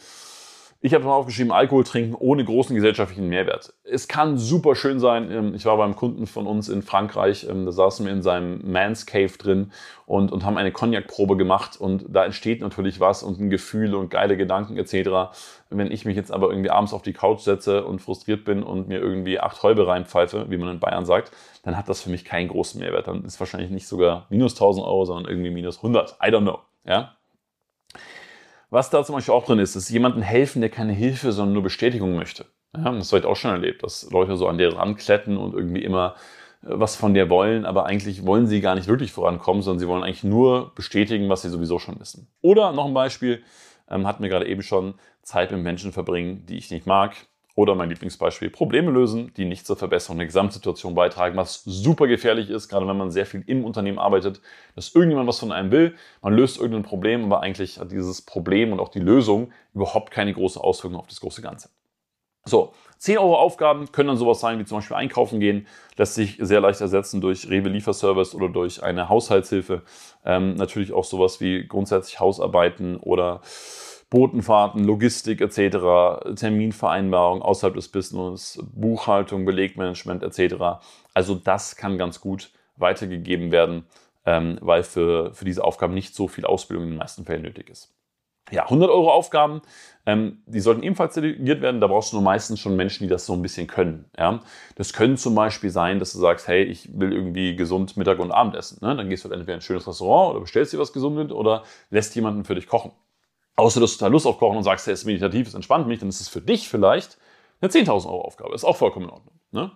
ich 0.79 0.93
habe 0.93 1.03
mal 1.03 1.15
aufgeschrieben, 1.15 1.51
Alkohol 1.51 1.83
trinken 1.83 2.15
ohne 2.15 2.45
großen 2.45 2.75
gesellschaftlichen 2.75 3.27
Mehrwert. 3.27 3.73
Es 3.83 4.07
kann 4.07 4.37
super 4.37 4.75
schön 4.75 4.99
sein. 4.99 5.31
Ähm, 5.31 5.53
ich 5.53 5.65
war 5.65 5.75
beim 5.77 5.95
Kunden 5.95 6.27
von 6.27 6.47
uns 6.47 6.69
in 6.69 6.81
Frankreich, 6.81 7.45
ähm, 7.49 7.65
da 7.65 7.71
saßen 7.71 8.05
wir 8.05 8.13
in 8.13 8.21
seinem 8.21 8.61
Man's 8.71 9.05
Cave 9.05 9.37
drin 9.37 9.71
und, 10.05 10.31
und 10.31 10.45
haben 10.45 10.57
eine 10.57 10.71
Cognac-Probe 10.71 11.35
gemacht 11.35 11.75
und 11.79 12.05
da 12.07 12.23
entsteht 12.23 12.61
natürlich 12.61 12.99
was 12.99 13.23
und 13.23 13.39
ein 13.39 13.49
Gefühl 13.49 13.95
und 13.95 14.09
geile 14.09 14.37
Gedanken 14.37 14.77
etc. 14.77 15.35
Wenn 15.69 15.91
ich 15.91 16.05
mich 16.05 16.15
jetzt 16.15 16.31
aber 16.31 16.49
irgendwie 16.49 16.69
abends 16.69 16.93
auf 16.93 17.01
die 17.01 17.13
Couch 17.13 17.41
setze 17.41 17.83
und 17.83 17.99
frustriert 17.99 18.45
bin 18.45 18.63
und 18.63 18.87
mir 18.87 18.99
irgendwie 18.99 19.39
acht 19.39 19.61
Häube 19.63 19.87
reinpfeife, 19.87 20.45
wie 20.49 20.57
man 20.57 20.69
in 20.69 20.79
Bayern 20.79 21.05
sagt, 21.05 21.31
dann 21.63 21.75
hat 21.75 21.89
das 21.89 22.01
für 22.01 22.11
mich 22.11 22.23
keinen 22.23 22.47
großen 22.47 22.79
Mehrwert. 22.79 23.07
Dann 23.07 23.25
ist 23.25 23.39
wahrscheinlich 23.39 23.71
nicht 23.71 23.87
sogar 23.87 24.27
minus 24.29 24.53
1000 24.53 24.85
Euro, 24.85 25.03
sondern 25.03 25.29
irgendwie 25.29 25.51
minus 25.51 25.77
100. 25.77 26.17
I 26.23 26.27
don't 26.27 26.41
know. 26.41 26.59
Ja? 26.85 27.15
Was 28.75 28.89
da 28.89 29.05
zum 29.05 29.15
Beispiel 29.15 29.33
auch 29.33 29.45
drin 29.45 29.59
ist, 29.59 29.77
ist 29.77 29.89
jemandem 29.89 30.21
helfen, 30.21 30.59
der 30.59 30.69
keine 30.69 30.91
Hilfe, 30.91 31.31
sondern 31.31 31.53
nur 31.53 31.63
Bestätigung 31.63 32.17
möchte. 32.17 32.45
Ja, 32.75 32.91
das 32.91 33.09
habe 33.13 33.21
ich 33.21 33.25
auch 33.25 33.37
schon 33.37 33.51
erlebt, 33.51 33.83
dass 33.83 34.11
Leute 34.11 34.35
so 34.35 34.49
an 34.49 34.57
der 34.57 34.75
rankletten 34.75 35.37
und 35.37 35.53
irgendwie 35.53 35.81
immer 35.81 36.15
äh, 36.61 36.71
was 36.71 36.97
von 36.97 37.13
der 37.13 37.29
wollen, 37.29 37.65
aber 37.65 37.85
eigentlich 37.85 38.25
wollen 38.25 38.47
sie 38.47 38.59
gar 38.59 38.75
nicht 38.75 38.89
wirklich 38.89 39.13
vorankommen, 39.13 39.61
sondern 39.63 39.79
sie 39.79 39.87
wollen 39.87 40.03
eigentlich 40.03 40.25
nur 40.25 40.75
bestätigen, 40.75 41.29
was 41.29 41.43
sie 41.43 41.49
sowieso 41.49 41.79
schon 41.79 42.01
wissen. 42.01 42.27
Oder 42.41 42.73
noch 42.73 42.85
ein 42.85 42.93
Beispiel, 42.93 43.43
ähm, 43.89 44.05
hatten 44.05 44.21
wir 44.21 44.29
gerade 44.29 44.45
eben 44.45 44.61
schon, 44.61 44.95
Zeit 45.21 45.53
mit 45.53 45.61
Menschen 45.61 45.93
verbringen, 45.93 46.45
die 46.45 46.57
ich 46.57 46.69
nicht 46.69 46.85
mag, 46.85 47.15
oder 47.55 47.73
mein 47.73 47.89
Lieblingsbeispiel, 47.89 48.49
Probleme 48.49 48.91
lösen, 48.91 49.33
die 49.37 49.45
nicht 49.45 49.65
zur 49.65 49.77
Verbesserung 49.77 50.17
der 50.17 50.27
Gesamtsituation 50.27 50.93
beitragen, 50.93 51.37
was 51.37 51.63
super 51.63 52.05
gefährlich 52.05 52.49
ist, 52.49 52.67
gerade 52.67 52.85
wenn 52.87 52.97
man 52.97 53.11
sehr 53.11 53.25
viel 53.25 53.43
im 53.47 53.63
Unternehmen 53.63 53.97
arbeitet, 53.97 54.41
dass 54.75 54.93
irgendjemand 54.93 55.27
was 55.27 55.39
von 55.39 55.53
einem 55.53 55.71
will, 55.71 55.95
man 56.21 56.33
löst 56.33 56.57
irgendein 56.57 56.83
Problem, 56.83 57.23
aber 57.23 57.41
eigentlich 57.41 57.79
hat 57.79 57.91
dieses 57.91 58.21
Problem 58.21 58.73
und 58.73 58.81
auch 58.81 58.89
die 58.89 58.99
Lösung 58.99 59.53
überhaupt 59.73 60.11
keine 60.11 60.33
große 60.33 60.59
Auswirkung 60.59 60.99
auf 60.99 61.07
das 61.07 61.21
große 61.21 61.41
Ganze. 61.41 61.69
So, 62.47 62.73
10 62.99 63.17
Euro 63.17 63.37
Aufgaben 63.37 63.91
können 63.91 64.09
dann 64.09 64.17
sowas 64.17 64.39
sein 64.39 64.59
wie 64.59 64.65
zum 64.65 64.77
Beispiel 64.77 64.97
einkaufen 64.97 65.39
gehen, 65.39 65.65
lässt 65.97 66.13
sich 66.13 66.37
sehr 66.39 66.61
leicht 66.61 66.79
ersetzen 66.79 67.19
durch 67.19 67.49
Rewe 67.49 67.69
Lieferservice 67.69 68.35
oder 68.35 68.49
durch 68.49 68.83
eine 68.83 69.09
Haushaltshilfe. 69.09 69.81
Ähm, 70.23 70.53
natürlich 70.53 70.93
auch 70.93 71.05
sowas 71.05 71.41
wie 71.41 71.67
grundsätzlich 71.67 72.19
Hausarbeiten 72.19 72.97
oder 72.97 73.41
Botenfahrten, 74.09 74.83
Logistik 74.83 75.41
etc., 75.41 76.35
Terminvereinbarung 76.35 77.41
außerhalb 77.41 77.75
des 77.75 77.89
Business, 77.89 78.63
Buchhaltung, 78.73 79.45
Belegmanagement 79.45 80.23
etc. 80.23 80.79
Also 81.13 81.35
das 81.35 81.75
kann 81.75 81.97
ganz 81.97 82.21
gut 82.21 82.51
weitergegeben 82.77 83.51
werden, 83.51 83.85
ähm, 84.25 84.57
weil 84.61 84.83
für, 84.83 85.33
für 85.33 85.45
diese 85.45 85.63
Aufgaben 85.63 85.93
nicht 85.93 86.15
so 86.15 86.27
viel 86.27 86.45
Ausbildung 86.45 86.85
in 86.85 86.91
den 86.91 86.99
meisten 86.99 87.25
Fällen 87.25 87.43
nötig 87.43 87.69
ist. 87.69 87.95
Ja, 88.51 88.63
100 88.65 88.91
Euro 88.91 89.11
Aufgaben, 89.11 89.63
ähm, 90.05 90.43
die 90.45 90.59
sollten 90.59 90.83
ebenfalls 90.83 91.15
delegiert 91.15 91.61
werden. 91.61 91.81
Da 91.81 91.87
brauchst 91.87 92.11
du 92.11 92.17
nur 92.17 92.23
meistens 92.23 92.59
schon 92.59 92.75
Menschen, 92.75 93.03
die 93.03 93.09
das 93.09 93.25
so 93.25 93.33
ein 93.33 93.41
bisschen 93.41 93.65
können. 93.65 94.05
Ja? 94.15 94.41
Das 94.75 94.93
können 94.93 95.17
zum 95.17 95.33
Beispiel 95.33 95.71
sein, 95.71 95.97
dass 95.97 96.13
du 96.13 96.19
sagst, 96.19 96.47
hey, 96.47 96.61
ich 96.63 96.87
will 96.97 97.11
irgendwie 97.11 97.55
gesund 97.55 97.97
Mittag 97.97 98.19
und 98.19 98.31
Abend 98.31 98.53
essen. 98.55 98.77
Ne? 98.85 98.95
Dann 98.95 99.09
gehst 99.09 99.25
du 99.25 99.29
halt 99.29 99.39
entweder 99.39 99.55
in 99.55 99.59
ein 99.59 99.61
schönes 99.61 99.87
Restaurant 99.87 100.31
oder 100.31 100.41
bestellst 100.41 100.73
dir 100.73 100.79
was 100.79 100.93
Gesundes 100.93 101.31
oder 101.31 101.63
lässt 101.89 102.13
jemanden 102.15 102.45
für 102.45 102.53
dich 102.53 102.67
kochen. 102.67 102.91
Außer 103.55 103.79
du 103.79 103.85
hast 103.85 103.97
total 103.97 104.11
Lust 104.11 104.27
auf 104.27 104.37
Kochen 104.37 104.57
und 104.57 104.63
sagst, 104.63 104.85
hey, 104.85 104.93
es 104.93 105.01
ist 105.01 105.05
meditativ, 105.05 105.47
es 105.47 105.53
entspannt 105.53 105.87
mich, 105.87 105.99
dann 105.99 106.09
ist 106.09 106.21
es 106.21 106.27
für 106.27 106.41
dich 106.41 106.67
vielleicht 106.67 107.17
eine 107.61 107.71
10.000 107.71 108.05
Euro 108.07 108.21
Aufgabe. 108.21 108.53
Ist 108.53 108.65
auch 108.65 108.75
vollkommen 108.75 109.05
in 109.05 109.11
Ordnung. 109.11 109.33
Ne? 109.51 109.71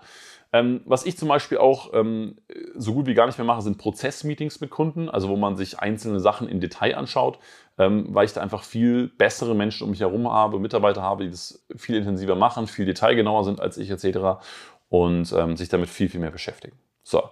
Ähm, 0.52 0.82
was 0.86 1.06
ich 1.06 1.18
zum 1.18 1.30
Beispiel 1.30 1.60
auch 1.60 1.94
ähm, 1.94 2.38
so 2.76 2.94
gut 2.94 3.06
wie 3.06 3.14
gar 3.14 3.28
nicht 3.28 3.38
mehr 3.38 3.46
mache, 3.46 3.62
sind 3.62 3.78
Prozessmeetings 3.78 4.60
mit 4.62 4.72
Kunden, 4.72 5.08
also 5.08 5.30
wo 5.30 5.36
man 5.36 5.56
sich 5.56 5.80
einzelne 5.80 6.20
Sachen 6.20 6.50
im 6.50 6.60
Detail 6.60 6.96
anschaut, 6.96 7.38
ähm, 7.78 8.08
weil 8.10 8.26
ich 8.26 8.34
da 8.34 8.42
einfach 8.42 8.64
viel 8.64 9.08
bessere 9.08 9.56
Menschen 9.56 9.84
um 9.84 9.92
mich 9.92 10.00
herum 10.00 10.30
habe, 10.30 10.60
Mitarbeiter 10.60 11.04
habe, 11.04 11.26
die 11.26 11.30
das 11.30 11.64
viel 11.76 11.98
intensiver 11.98 12.36
machen, 12.36 12.68
viel 12.68 12.86
detailgenauer 12.86 13.44
sind 13.44 13.62
als 13.62 13.78
ich 13.78 13.92
etc. 13.92 14.42
und 14.90 15.32
ähm, 15.34 15.56
sich 15.56 15.70
damit 15.70 15.90
viel, 15.90 16.10
viel 16.10 16.20
mehr 16.20 16.32
beschäftigen. 16.32 16.76
So. 17.04 17.24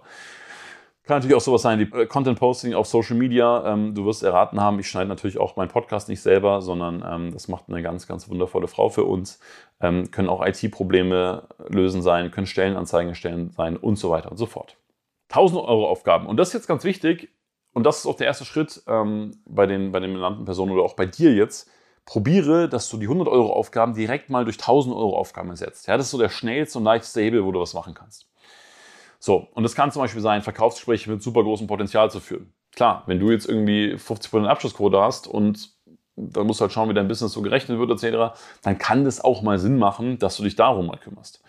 Kann 1.08 1.16
natürlich 1.16 1.36
auch 1.36 1.40
sowas 1.40 1.62
sein 1.62 1.78
wie 1.78 1.98
äh, 1.98 2.04
Content 2.04 2.38
Posting 2.38 2.74
auf 2.74 2.86
Social 2.86 3.16
Media. 3.16 3.72
Ähm, 3.72 3.94
du 3.94 4.04
wirst 4.04 4.22
erraten 4.22 4.60
haben, 4.60 4.78
ich 4.78 4.90
schneide 4.90 5.08
natürlich 5.08 5.38
auch 5.38 5.56
meinen 5.56 5.70
Podcast 5.70 6.10
nicht 6.10 6.20
selber, 6.20 6.60
sondern 6.60 7.02
ähm, 7.02 7.32
das 7.32 7.48
macht 7.48 7.64
eine 7.68 7.82
ganz, 7.82 8.06
ganz 8.06 8.28
wundervolle 8.28 8.68
Frau 8.68 8.90
für 8.90 9.04
uns. 9.04 9.40
Ähm, 9.80 10.10
können 10.10 10.28
auch 10.28 10.44
IT-Probleme 10.44 11.44
lösen 11.66 12.02
sein, 12.02 12.30
können 12.30 12.46
Stellenanzeigen 12.46 13.08
erstellen 13.08 13.52
sein 13.56 13.78
und 13.78 13.96
so 13.96 14.10
weiter 14.10 14.30
und 14.30 14.36
so 14.36 14.44
fort. 14.44 14.76
1000 15.30 15.62
Euro 15.62 15.88
Aufgaben. 15.88 16.26
Und 16.26 16.36
das 16.36 16.48
ist 16.48 16.54
jetzt 16.54 16.66
ganz 16.66 16.84
wichtig. 16.84 17.30
Und 17.72 17.84
das 17.84 18.00
ist 18.00 18.06
auch 18.06 18.16
der 18.16 18.26
erste 18.26 18.44
Schritt 18.44 18.82
bei, 18.86 19.66
den, 19.66 19.92
bei 19.92 20.00
den 20.00 20.12
benannten 20.12 20.44
Personen 20.44 20.72
oder 20.72 20.82
auch 20.82 20.94
bei 20.94 21.06
dir 21.06 21.32
jetzt. 21.32 21.70
Probiere, 22.04 22.68
dass 22.68 22.88
du 22.90 22.96
die 22.96 23.06
100 23.06 23.28
Euro 23.28 23.52
Aufgaben 23.52 23.94
direkt 23.94 24.30
mal 24.30 24.44
durch 24.44 24.56
1000 24.56 24.94
Euro 24.94 25.16
Aufgaben 25.16 25.50
ersetzt. 25.50 25.86
Ja, 25.86 25.96
das 25.96 26.06
ist 26.06 26.10
so 26.10 26.18
der 26.18 26.30
schnellste 26.30 26.78
und 26.78 26.84
leichteste 26.84 27.20
Hebel, 27.20 27.44
wo 27.44 27.52
du 27.52 27.60
was 27.60 27.72
machen 27.72 27.94
kannst. 27.94 28.28
So, 29.18 29.48
und 29.54 29.62
das 29.62 29.74
kann 29.74 29.90
zum 29.90 30.02
Beispiel 30.02 30.22
sein, 30.22 30.42
Verkaufsgespräche 30.42 31.10
mit 31.10 31.22
super 31.22 31.42
großem 31.42 31.66
Potenzial 31.66 32.10
zu 32.10 32.20
führen. 32.20 32.52
Klar, 32.74 33.02
wenn 33.06 33.18
du 33.18 33.30
jetzt 33.30 33.48
irgendwie 33.48 33.94
50% 33.94 34.46
Abschlussquote 34.46 35.00
hast 35.00 35.26
und 35.26 35.76
dann 36.16 36.46
musst 36.46 36.60
du 36.60 36.62
halt 36.62 36.72
schauen, 36.72 36.88
wie 36.88 36.94
dein 36.94 37.08
Business 37.08 37.32
so 37.32 37.42
gerechnet 37.42 37.78
wird, 37.78 37.90
etc., 37.90 38.38
dann 38.62 38.78
kann 38.78 39.04
das 39.04 39.20
auch 39.20 39.42
mal 39.42 39.58
Sinn 39.58 39.78
machen, 39.78 40.18
dass 40.18 40.36
du 40.36 40.44
dich 40.44 40.56
darum 40.56 40.86
mal 40.86 40.98
kümmerst. 40.98 41.42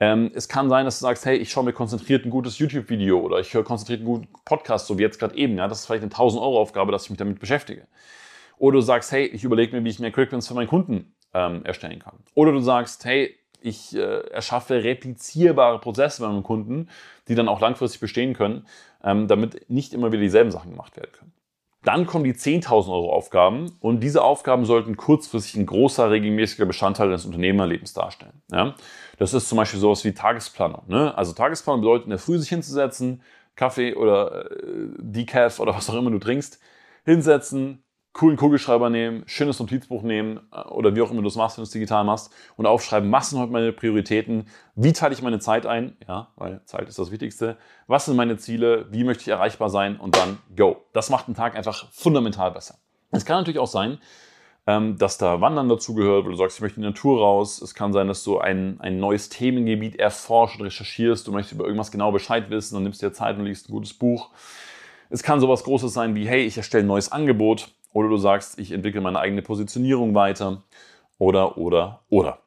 Ähm, 0.00 0.30
es 0.34 0.48
kann 0.48 0.68
sein, 0.68 0.86
dass 0.86 0.98
du 0.98 1.02
sagst, 1.02 1.26
hey, 1.26 1.36
ich 1.36 1.50
schaue 1.50 1.64
mir 1.64 1.72
konzentriert 1.72 2.24
ein 2.24 2.30
gutes 2.30 2.58
YouTube-Video 2.58 3.20
oder 3.20 3.38
ich 3.38 3.52
höre 3.52 3.64
konzentriert 3.64 4.00
einen 4.00 4.06
guten 4.06 4.28
Podcast, 4.44 4.86
so 4.86 4.98
wie 4.98 5.02
jetzt 5.02 5.18
gerade 5.18 5.36
eben. 5.36 5.58
Ja, 5.58 5.68
das 5.68 5.80
ist 5.80 5.86
vielleicht 5.86 6.02
eine 6.02 6.12
1000-Euro-Aufgabe, 6.12 6.90
dass 6.90 7.04
ich 7.04 7.10
mich 7.10 7.18
damit 7.18 7.38
beschäftige. 7.38 7.86
Oder 8.56 8.76
du 8.76 8.80
sagst, 8.80 9.12
hey, 9.12 9.26
ich 9.26 9.44
überlege 9.44 9.76
mir, 9.76 9.84
wie 9.84 9.90
ich 9.90 9.98
mehr 9.98 10.10
Quick 10.10 10.30
für 10.30 10.54
meinen 10.54 10.68
Kunden 10.68 11.14
ähm, 11.34 11.64
erstellen 11.64 11.98
kann. 11.98 12.18
Oder 12.34 12.52
du 12.52 12.60
sagst, 12.60 13.04
hey, 13.04 13.36
ich 13.62 13.94
äh, 13.94 14.20
erschaffe 14.30 14.82
replizierbare 14.82 15.78
Prozesse 15.78 16.22
bei 16.22 16.28
meinem 16.28 16.42
Kunden, 16.42 16.88
die 17.28 17.34
dann 17.34 17.48
auch 17.48 17.60
langfristig 17.60 18.00
bestehen 18.00 18.34
können, 18.34 18.66
ähm, 19.04 19.28
damit 19.28 19.68
nicht 19.70 19.92
immer 19.92 20.12
wieder 20.12 20.22
dieselben 20.22 20.50
Sachen 20.50 20.70
gemacht 20.70 20.96
werden 20.96 21.12
können. 21.12 21.32
Dann 21.82 22.06
kommen 22.06 22.24
die 22.24 22.34
10.000 22.34 22.92
Euro 22.92 23.10
Aufgaben 23.10 23.72
und 23.80 24.00
diese 24.00 24.22
Aufgaben 24.22 24.66
sollten 24.66 24.98
kurzfristig 24.98 25.56
ein 25.56 25.64
großer, 25.64 26.10
regelmäßiger 26.10 26.66
Bestandteil 26.66 27.08
des 27.08 27.24
Unternehmerlebens 27.24 27.94
darstellen. 27.94 28.42
Ja? 28.52 28.74
Das 29.18 29.32
ist 29.32 29.48
zum 29.48 29.56
Beispiel 29.56 29.80
sowas 29.80 30.04
wie 30.04 30.12
Tagesplanung. 30.12 30.82
Ne? 30.88 31.16
Also 31.16 31.32
Tagesplanung 31.32 31.80
bedeutet 31.80 32.04
in 32.04 32.10
der 32.10 32.18
Früh 32.18 32.38
sich 32.38 32.50
hinzusetzen, 32.50 33.22
Kaffee 33.56 33.94
oder 33.94 34.50
äh, 34.50 34.88
Decaf 34.98 35.58
oder 35.58 35.74
was 35.74 35.88
auch 35.88 35.94
immer 35.94 36.10
du 36.10 36.18
trinkst, 36.18 36.60
hinsetzen, 37.06 37.82
coolen 38.12 38.36
Kugelschreiber 38.36 38.90
nehmen, 38.90 39.22
schönes 39.26 39.58
Notizbuch 39.60 40.02
nehmen 40.02 40.40
äh, 40.52 40.60
oder 40.68 40.94
wie 40.96 41.02
auch 41.02 41.10
immer 41.10 41.22
du 41.22 41.28
es 41.28 41.36
machst, 41.36 41.56
wenn 41.56 41.62
du 41.62 41.66
es 41.66 41.70
digital 41.70 42.04
machst 42.04 42.32
und 42.56 42.66
aufschreiben, 42.66 43.10
was 43.12 43.30
sind 43.30 43.38
heute 43.38 43.52
meine 43.52 43.72
Prioritäten, 43.72 44.46
wie 44.74 44.92
teile 44.92 45.14
ich 45.14 45.22
meine 45.22 45.38
Zeit 45.38 45.66
ein, 45.66 45.96
ja, 46.08 46.28
weil 46.36 46.64
Zeit 46.64 46.88
ist 46.88 46.98
das 46.98 47.10
Wichtigste, 47.10 47.56
was 47.86 48.06
sind 48.06 48.16
meine 48.16 48.36
Ziele, 48.36 48.86
wie 48.90 49.04
möchte 49.04 49.22
ich 49.22 49.28
erreichbar 49.28 49.70
sein 49.70 49.96
und 49.96 50.16
dann 50.16 50.38
go. 50.56 50.84
Das 50.92 51.10
macht 51.10 51.28
den 51.28 51.34
Tag 51.34 51.56
einfach 51.56 51.90
fundamental 51.92 52.50
besser. 52.50 52.76
Es 53.12 53.24
kann 53.24 53.38
natürlich 53.38 53.58
auch 53.58 53.66
sein, 53.66 53.98
ähm, 54.66 54.98
dass 54.98 55.18
da 55.18 55.40
Wandern 55.40 55.68
dazugehört, 55.68 56.24
weil 56.24 56.32
du 56.32 56.36
sagst, 56.36 56.58
ich 56.58 56.62
möchte 56.62 56.76
in 56.76 56.82
die 56.82 56.88
Natur 56.88 57.20
raus. 57.20 57.60
Es 57.62 57.74
kann 57.74 57.92
sein, 57.92 58.08
dass 58.08 58.22
du 58.24 58.38
ein, 58.38 58.80
ein 58.80 58.98
neues 58.98 59.28
Themengebiet 59.28 59.96
erforscht 59.96 60.58
und 60.58 60.66
recherchierst, 60.66 61.26
du 61.26 61.32
möchtest 61.32 61.54
über 61.54 61.64
irgendwas 61.64 61.90
genau 61.90 62.12
Bescheid 62.12 62.50
wissen 62.50 62.76
und 62.76 62.82
nimmst 62.82 63.02
dir 63.02 63.12
Zeit 63.12 63.38
und 63.38 63.46
liest 63.46 63.68
ein 63.68 63.72
gutes 63.72 63.94
Buch. 63.94 64.30
Es 65.10 65.24
kann 65.24 65.40
sowas 65.40 65.64
Großes 65.64 65.92
sein 65.92 66.14
wie, 66.14 66.26
hey, 66.26 66.44
ich 66.44 66.56
erstelle 66.56 66.84
ein 66.84 66.86
neues 66.86 67.10
Angebot 67.10 67.74
oder 67.92 68.08
du 68.08 68.16
sagst, 68.16 68.60
ich 68.60 68.70
entwickle 68.70 69.00
meine 69.00 69.18
eigene 69.18 69.42
Positionierung 69.42 70.14
weiter. 70.14 70.62
Oder, 71.18 71.58
oder, 71.58 72.00
oder. 72.08 72.38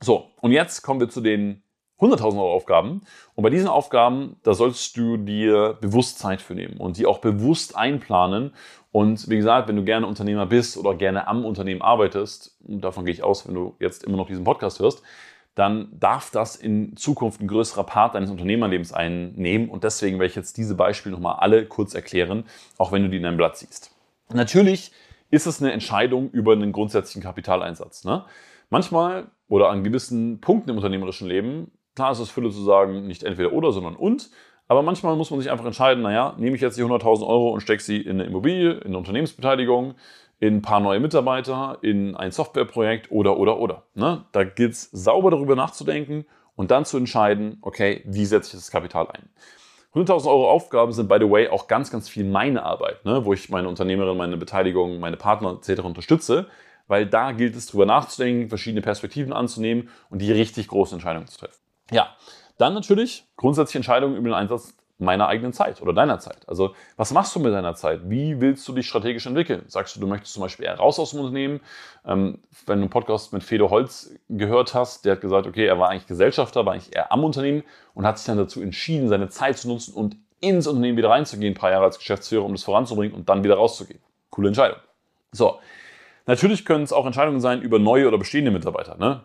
So, 0.00 0.30
und 0.40 0.50
jetzt 0.50 0.82
kommen 0.82 0.98
wir 0.98 1.10
zu 1.10 1.20
den 1.20 1.62
100.000 2.00 2.38
Euro 2.38 2.52
Aufgaben. 2.52 3.02
Und 3.34 3.42
bei 3.42 3.50
diesen 3.50 3.68
Aufgaben, 3.68 4.36
da 4.42 4.54
sollst 4.54 4.96
du 4.96 5.18
dir 5.18 5.76
bewusst 5.80 6.18
Zeit 6.18 6.42
für 6.42 6.54
nehmen 6.54 6.78
und 6.78 6.96
die 6.96 7.06
auch 7.06 7.18
bewusst 7.18 7.76
einplanen. 7.76 8.52
Und 8.92 9.28
wie 9.28 9.36
gesagt, 9.36 9.68
wenn 9.68 9.76
du 9.76 9.84
gerne 9.84 10.06
Unternehmer 10.06 10.46
bist 10.46 10.76
oder 10.78 10.94
gerne 10.94 11.28
am 11.28 11.44
Unternehmen 11.44 11.82
arbeitest, 11.82 12.58
und 12.66 12.82
davon 12.82 13.04
gehe 13.04 13.14
ich 13.14 13.22
aus, 13.22 13.46
wenn 13.46 13.54
du 13.54 13.76
jetzt 13.78 14.04
immer 14.04 14.16
noch 14.16 14.26
diesen 14.26 14.44
Podcast 14.44 14.80
hörst, 14.80 15.02
dann 15.56 15.88
darf 15.98 16.30
das 16.30 16.54
in 16.54 16.96
Zukunft 16.96 17.40
ein 17.40 17.48
größerer 17.48 17.84
Part 17.84 18.14
deines 18.14 18.30
Unternehmerlebens 18.30 18.92
einnehmen. 18.92 19.70
Und 19.70 19.84
deswegen 19.84 20.18
werde 20.18 20.28
ich 20.28 20.36
jetzt 20.36 20.58
diese 20.58 20.74
Beispiele 20.74 21.14
nochmal 21.14 21.36
alle 21.40 21.64
kurz 21.64 21.94
erklären, 21.94 22.44
auch 22.76 22.92
wenn 22.92 23.02
du 23.02 23.08
die 23.08 23.16
in 23.16 23.22
deinem 23.22 23.38
Blatt 23.38 23.56
siehst. 23.56 23.90
Natürlich 24.32 24.92
ist 25.30 25.46
es 25.46 25.62
eine 25.62 25.72
Entscheidung 25.72 26.30
über 26.30 26.52
einen 26.52 26.72
grundsätzlichen 26.72 27.22
Kapitaleinsatz. 27.22 28.04
Ne? 28.04 28.26
Manchmal 28.68 29.28
oder 29.48 29.70
an 29.70 29.82
gewissen 29.82 30.42
Punkten 30.42 30.70
im 30.70 30.76
unternehmerischen 30.76 31.26
Leben, 31.26 31.70
klar 31.94 32.12
ist 32.12 32.18
es 32.18 32.28
Fülle 32.28 32.50
zu 32.50 32.62
sagen, 32.62 33.06
nicht 33.06 33.22
entweder 33.22 33.52
oder, 33.52 33.72
sondern 33.72 33.96
und. 33.96 34.28
Aber 34.68 34.82
manchmal 34.82 35.16
muss 35.16 35.30
man 35.30 35.40
sich 35.40 35.50
einfach 35.50 35.64
entscheiden, 35.64 36.02
naja, 36.02 36.34
nehme 36.38 36.56
ich 36.56 36.62
jetzt 36.62 36.76
die 36.76 36.82
100.000 36.82 37.26
Euro 37.26 37.50
und 37.50 37.60
stecke 37.60 37.82
sie 37.82 37.98
in 37.98 38.20
eine 38.20 38.24
Immobilie, 38.24 38.72
in 38.72 38.88
eine 38.88 38.98
Unternehmensbeteiligung, 38.98 39.94
in 40.38 40.56
ein 40.56 40.62
paar 40.62 40.80
neue 40.80 41.00
Mitarbeiter, 41.00 41.78
in 41.82 42.14
ein 42.14 42.30
Softwareprojekt 42.30 43.10
oder, 43.10 43.38
oder, 43.38 43.58
oder. 43.58 43.84
Ne? 43.94 44.24
Da 44.32 44.44
gilt 44.44 44.72
es 44.72 44.90
sauber 44.90 45.30
darüber 45.30 45.56
nachzudenken 45.56 46.26
und 46.56 46.70
dann 46.70 46.84
zu 46.84 46.98
entscheiden, 46.98 47.58
okay, 47.62 48.02
wie 48.04 48.26
setze 48.26 48.48
ich 48.56 48.62
das 48.62 48.70
Kapital 48.70 49.08
ein. 49.08 49.28
100.000 49.94 50.26
Euro 50.26 50.50
Aufgaben 50.50 50.92
sind, 50.92 51.08
by 51.08 51.16
the 51.18 51.30
way, 51.30 51.48
auch 51.48 51.68
ganz, 51.68 51.90
ganz 51.90 52.08
viel 52.08 52.24
meine 52.24 52.62
Arbeit, 52.62 53.04
ne? 53.06 53.24
wo 53.24 53.32
ich 53.32 53.48
meine 53.48 53.68
Unternehmerin, 53.68 54.16
meine 54.16 54.36
Beteiligung, 54.36 55.00
meine 55.00 55.16
Partner 55.16 55.58
etc. 55.58 55.80
unterstütze, 55.82 56.48
weil 56.86 57.06
da 57.06 57.32
gilt 57.32 57.56
es, 57.56 57.66
drüber 57.66 57.86
nachzudenken, 57.86 58.50
verschiedene 58.50 58.82
Perspektiven 58.82 59.32
anzunehmen 59.32 59.88
und 60.10 60.20
die 60.20 60.30
richtig 60.32 60.68
großen 60.68 60.96
Entscheidungen 60.96 61.26
zu 61.28 61.38
treffen. 61.38 61.60
Ja, 61.90 62.14
dann 62.58 62.74
natürlich 62.74 63.24
grundsätzliche 63.36 63.78
Entscheidungen 63.78 64.16
über 64.16 64.28
den 64.28 64.34
Einsatz 64.34 64.76
meiner 64.98 65.28
eigenen 65.28 65.52
Zeit 65.52 65.82
oder 65.82 65.92
deiner 65.92 66.18
Zeit. 66.18 66.48
Also 66.48 66.74
was 66.96 67.12
machst 67.12 67.34
du 67.36 67.40
mit 67.40 67.52
deiner 67.52 67.74
Zeit? 67.74 68.00
Wie 68.04 68.40
willst 68.40 68.66
du 68.66 68.72
dich 68.72 68.86
strategisch 68.86 69.26
entwickeln? 69.26 69.64
Sagst 69.68 69.96
du, 69.96 70.00
du 70.00 70.06
möchtest 70.06 70.34
zum 70.34 70.42
Beispiel 70.42 70.64
eher 70.64 70.76
raus 70.76 70.98
aus 70.98 71.10
dem 71.10 71.20
Unternehmen? 71.20 71.60
Ähm, 72.06 72.38
wenn 72.66 72.78
du 72.78 72.84
einen 72.84 72.90
Podcast 72.90 73.32
mit 73.32 73.42
Fedor 73.42 73.70
Holz 73.70 74.14
gehört 74.28 74.74
hast, 74.74 75.04
der 75.04 75.12
hat 75.12 75.20
gesagt, 75.20 75.46
okay, 75.46 75.66
er 75.66 75.78
war 75.78 75.90
eigentlich 75.90 76.06
Gesellschafter, 76.06 76.64
war 76.64 76.72
eigentlich 76.72 76.94
eher 76.96 77.12
am 77.12 77.24
Unternehmen 77.24 77.62
und 77.94 78.06
hat 78.06 78.18
sich 78.18 78.26
dann 78.26 78.38
dazu 78.38 78.62
entschieden, 78.62 79.08
seine 79.08 79.28
Zeit 79.28 79.58
zu 79.58 79.68
nutzen 79.68 79.92
und 79.94 80.16
ins 80.40 80.66
Unternehmen 80.66 80.96
wieder 80.96 81.10
reinzugehen, 81.10 81.52
ein 81.52 81.58
paar 81.58 81.70
Jahre 81.70 81.84
als 81.84 81.98
Geschäftsführer, 81.98 82.44
um 82.44 82.52
das 82.52 82.64
voranzubringen 82.64 83.14
und 83.14 83.28
dann 83.28 83.44
wieder 83.44 83.56
rauszugehen. 83.56 84.00
Coole 84.30 84.48
Entscheidung. 84.48 84.78
So, 85.32 85.58
natürlich 86.26 86.64
können 86.64 86.84
es 86.84 86.92
auch 86.92 87.06
Entscheidungen 87.06 87.40
sein 87.40 87.60
über 87.60 87.78
neue 87.78 88.08
oder 88.08 88.18
bestehende 88.18 88.50
Mitarbeiter. 88.50 88.96
Ne? 88.96 89.24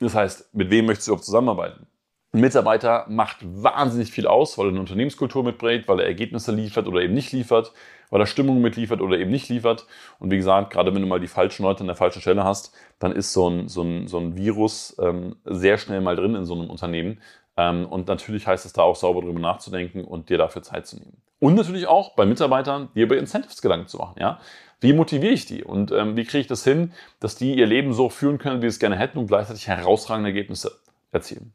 Das 0.00 0.14
heißt, 0.14 0.54
mit 0.54 0.70
wem 0.70 0.86
möchtest 0.86 1.08
du 1.08 1.14
auch 1.14 1.20
zusammenarbeiten? 1.20 1.86
Ein 2.32 2.42
Mitarbeiter 2.42 3.06
macht 3.08 3.38
wahnsinnig 3.42 4.12
viel 4.12 4.28
aus, 4.28 4.56
weil 4.56 4.66
er 4.66 4.70
eine 4.70 4.80
Unternehmenskultur 4.80 5.42
mitbringt, 5.42 5.88
weil 5.88 5.98
er 5.98 6.06
Ergebnisse 6.06 6.52
liefert 6.52 6.86
oder 6.86 7.00
eben 7.00 7.12
nicht 7.12 7.32
liefert, 7.32 7.72
weil 8.08 8.20
er 8.20 8.26
Stimmung 8.26 8.60
mitliefert 8.60 9.00
oder 9.00 9.18
eben 9.18 9.32
nicht 9.32 9.48
liefert. 9.48 9.86
Und 10.20 10.30
wie 10.30 10.36
gesagt, 10.36 10.72
gerade 10.72 10.94
wenn 10.94 11.02
du 11.02 11.08
mal 11.08 11.18
die 11.18 11.26
falschen 11.26 11.64
Leute 11.64 11.80
an 11.80 11.88
der 11.88 11.96
falschen 11.96 12.20
Stelle 12.20 12.44
hast, 12.44 12.72
dann 13.00 13.10
ist 13.10 13.32
so 13.32 13.50
ein, 13.50 13.66
so 13.66 13.82
ein, 13.82 14.06
so 14.06 14.18
ein 14.18 14.36
Virus 14.36 14.96
ähm, 15.00 15.36
sehr 15.44 15.76
schnell 15.76 16.00
mal 16.02 16.14
drin 16.14 16.36
in 16.36 16.44
so 16.44 16.54
einem 16.54 16.70
Unternehmen. 16.70 17.20
Ähm, 17.56 17.84
und 17.86 18.06
natürlich 18.06 18.46
heißt 18.46 18.64
es 18.64 18.72
da 18.72 18.82
auch 18.82 18.94
sauber 18.94 19.22
drüber 19.22 19.40
nachzudenken 19.40 20.04
und 20.04 20.28
dir 20.28 20.38
dafür 20.38 20.62
Zeit 20.62 20.86
zu 20.86 20.98
nehmen. 20.98 21.16
Und 21.40 21.56
natürlich 21.56 21.88
auch 21.88 22.14
bei 22.14 22.26
Mitarbeitern 22.26 22.90
dir 22.94 23.04
über 23.04 23.18
Incentives 23.18 23.60
Gedanken 23.60 23.88
zu 23.88 23.98
machen. 23.98 24.20
Ja? 24.20 24.38
Wie 24.80 24.92
motiviere 24.92 25.32
ich 25.32 25.46
die 25.46 25.64
und 25.64 25.90
ähm, 25.90 26.16
wie 26.16 26.24
kriege 26.24 26.42
ich 26.42 26.46
das 26.46 26.62
hin, 26.62 26.92
dass 27.18 27.34
die 27.34 27.56
ihr 27.56 27.66
Leben 27.66 27.92
so 27.92 28.08
führen 28.08 28.38
können, 28.38 28.62
wie 28.62 28.66
sie 28.66 28.74
es 28.74 28.78
gerne 28.78 28.96
hätten 28.96 29.18
und 29.18 29.26
gleichzeitig 29.26 29.66
herausragende 29.66 30.28
Ergebnisse 30.28 30.78
erzielen? 31.10 31.52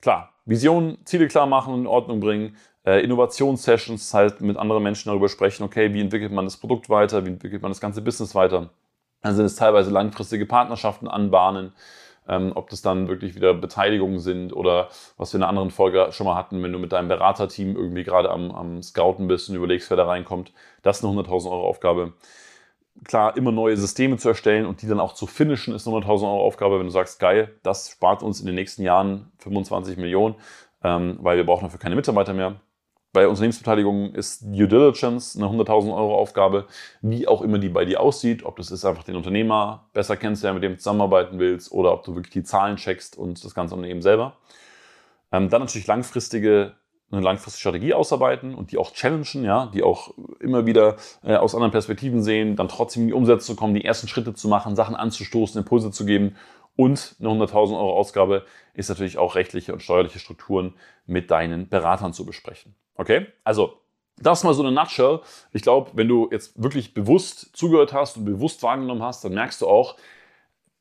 Klar, 0.00 0.32
Visionen, 0.44 0.98
Ziele 1.04 1.28
klar 1.28 1.46
machen 1.46 1.74
und 1.74 1.80
in 1.80 1.86
Ordnung 1.86 2.20
bringen. 2.20 2.56
Äh, 2.84 3.02
Innovationssessions, 3.02 4.14
halt 4.14 4.40
mit 4.40 4.56
anderen 4.56 4.82
Menschen 4.82 5.08
darüber 5.10 5.28
sprechen, 5.28 5.64
okay, 5.64 5.92
wie 5.92 6.00
entwickelt 6.00 6.32
man 6.32 6.44
das 6.44 6.56
Produkt 6.56 6.88
weiter, 6.88 7.24
wie 7.24 7.30
entwickelt 7.30 7.62
man 7.62 7.72
das 7.72 7.80
ganze 7.80 8.00
Business 8.02 8.34
weiter. 8.34 8.70
Dann 9.22 9.34
sind 9.34 9.46
es 9.46 9.56
teilweise 9.56 9.90
langfristige 9.90 10.46
Partnerschaften 10.46 11.08
anbahnen, 11.08 11.72
ähm, 12.28 12.52
ob 12.54 12.70
das 12.70 12.82
dann 12.82 13.08
wirklich 13.08 13.34
wieder 13.34 13.54
Beteiligungen 13.54 14.20
sind 14.20 14.52
oder 14.52 14.88
was 15.16 15.32
wir 15.32 15.38
in 15.38 15.42
einer 15.42 15.48
anderen 15.48 15.70
Folge 15.70 16.08
schon 16.12 16.26
mal 16.26 16.36
hatten, 16.36 16.62
wenn 16.62 16.72
du 16.72 16.78
mit 16.78 16.92
deinem 16.92 17.08
Beraterteam 17.08 17.74
irgendwie 17.76 18.04
gerade 18.04 18.30
am, 18.30 18.52
am 18.52 18.82
Scouten 18.82 19.26
bist 19.26 19.48
und 19.48 19.56
überlegst, 19.56 19.90
wer 19.90 19.96
da 19.96 20.06
reinkommt. 20.06 20.52
Das 20.82 20.98
ist 20.98 21.04
eine 21.04 21.12
100.000 21.20 21.50
Euro 21.50 21.66
Aufgabe 21.66 22.12
klar, 23.06 23.36
immer 23.36 23.52
neue 23.52 23.76
Systeme 23.76 24.16
zu 24.16 24.28
erstellen 24.28 24.66
und 24.66 24.82
die 24.82 24.88
dann 24.88 25.00
auch 25.00 25.14
zu 25.14 25.26
finishen, 25.26 25.74
ist 25.74 25.86
eine 25.86 25.96
100.000 25.96 26.24
Euro 26.24 26.44
Aufgabe. 26.44 26.78
Wenn 26.78 26.86
du 26.86 26.92
sagst, 26.92 27.18
geil, 27.18 27.54
das 27.62 27.90
spart 27.90 28.22
uns 28.22 28.40
in 28.40 28.46
den 28.46 28.54
nächsten 28.54 28.82
Jahren 28.82 29.32
25 29.38 29.96
Millionen, 29.96 30.34
ähm, 30.82 31.18
weil 31.20 31.36
wir 31.36 31.46
brauchen 31.46 31.64
dafür 31.64 31.78
keine 31.78 31.96
Mitarbeiter 31.96 32.34
mehr. 32.34 32.56
Bei 33.12 33.28
Unternehmensbeteiligungen 33.28 34.14
ist 34.14 34.42
Due 34.42 34.68
Diligence 34.68 35.36
eine 35.36 35.46
100.000 35.46 35.94
Euro 35.96 36.16
Aufgabe, 36.18 36.66
wie 37.00 37.26
auch 37.26 37.40
immer 37.40 37.58
die 37.58 37.70
bei 37.70 37.86
dir 37.86 38.00
aussieht. 38.00 38.44
Ob 38.44 38.56
das 38.56 38.70
ist 38.70 38.84
einfach 38.84 39.04
den 39.04 39.16
Unternehmer 39.16 39.88
besser 39.94 40.18
kennenzulernen, 40.18 40.56
mit 40.56 40.64
dem 40.64 40.72
du 40.72 40.78
zusammenarbeiten 40.78 41.38
willst, 41.38 41.72
oder 41.72 41.94
ob 41.94 42.04
du 42.04 42.14
wirklich 42.14 42.32
die 42.32 42.42
Zahlen 42.42 42.76
checkst 42.76 43.16
und 43.16 43.42
das 43.42 43.54
ganze 43.54 43.74
Unternehmen 43.74 44.02
selber. 44.02 44.36
Ähm, 45.32 45.48
dann 45.48 45.62
natürlich 45.62 45.86
langfristige 45.86 46.74
eine 47.10 47.20
langfristige 47.20 47.60
Strategie 47.60 47.94
ausarbeiten 47.94 48.54
und 48.54 48.72
die 48.72 48.78
auch 48.78 48.92
challengen, 48.92 49.44
ja, 49.44 49.66
die 49.66 49.82
auch 49.82 50.12
immer 50.40 50.66
wieder 50.66 50.96
äh, 51.22 51.36
aus 51.36 51.54
anderen 51.54 51.70
Perspektiven 51.70 52.22
sehen, 52.22 52.56
dann 52.56 52.68
trotzdem 52.68 53.02
in 53.02 53.08
die 53.08 53.14
Umsetzung 53.14 53.54
zu 53.54 53.56
kommen, 53.56 53.74
die 53.74 53.84
ersten 53.84 54.08
Schritte 54.08 54.34
zu 54.34 54.48
machen, 54.48 54.74
Sachen 54.74 54.96
anzustoßen, 54.96 55.60
Impulse 55.60 55.90
zu 55.90 56.04
geben. 56.04 56.36
Und 56.74 57.16
eine 57.20 57.28
100.000 57.28 57.76
Euro 57.76 57.96
Ausgabe 57.96 58.44
ist 58.74 58.88
natürlich 58.88 59.18
auch 59.18 59.34
rechtliche 59.34 59.72
und 59.72 59.82
steuerliche 59.82 60.18
Strukturen 60.18 60.74
mit 61.06 61.30
deinen 61.30 61.68
Beratern 61.68 62.12
zu 62.12 62.26
besprechen. 62.26 62.74
Okay? 62.96 63.26
Also, 63.44 63.80
das 64.18 64.44
mal 64.44 64.54
so 64.54 64.62
eine 64.62 64.72
Nutshell. 64.72 65.20
Ich 65.52 65.62
glaube, 65.62 65.90
wenn 65.94 66.08
du 66.08 66.28
jetzt 66.30 66.60
wirklich 66.60 66.94
bewusst 66.94 67.56
zugehört 67.56 67.92
hast 67.92 68.16
und 68.16 68.24
bewusst 68.24 68.62
wahrgenommen 68.62 69.02
hast, 69.02 69.24
dann 69.24 69.34
merkst 69.34 69.60
du 69.60 69.68
auch, 69.68 69.96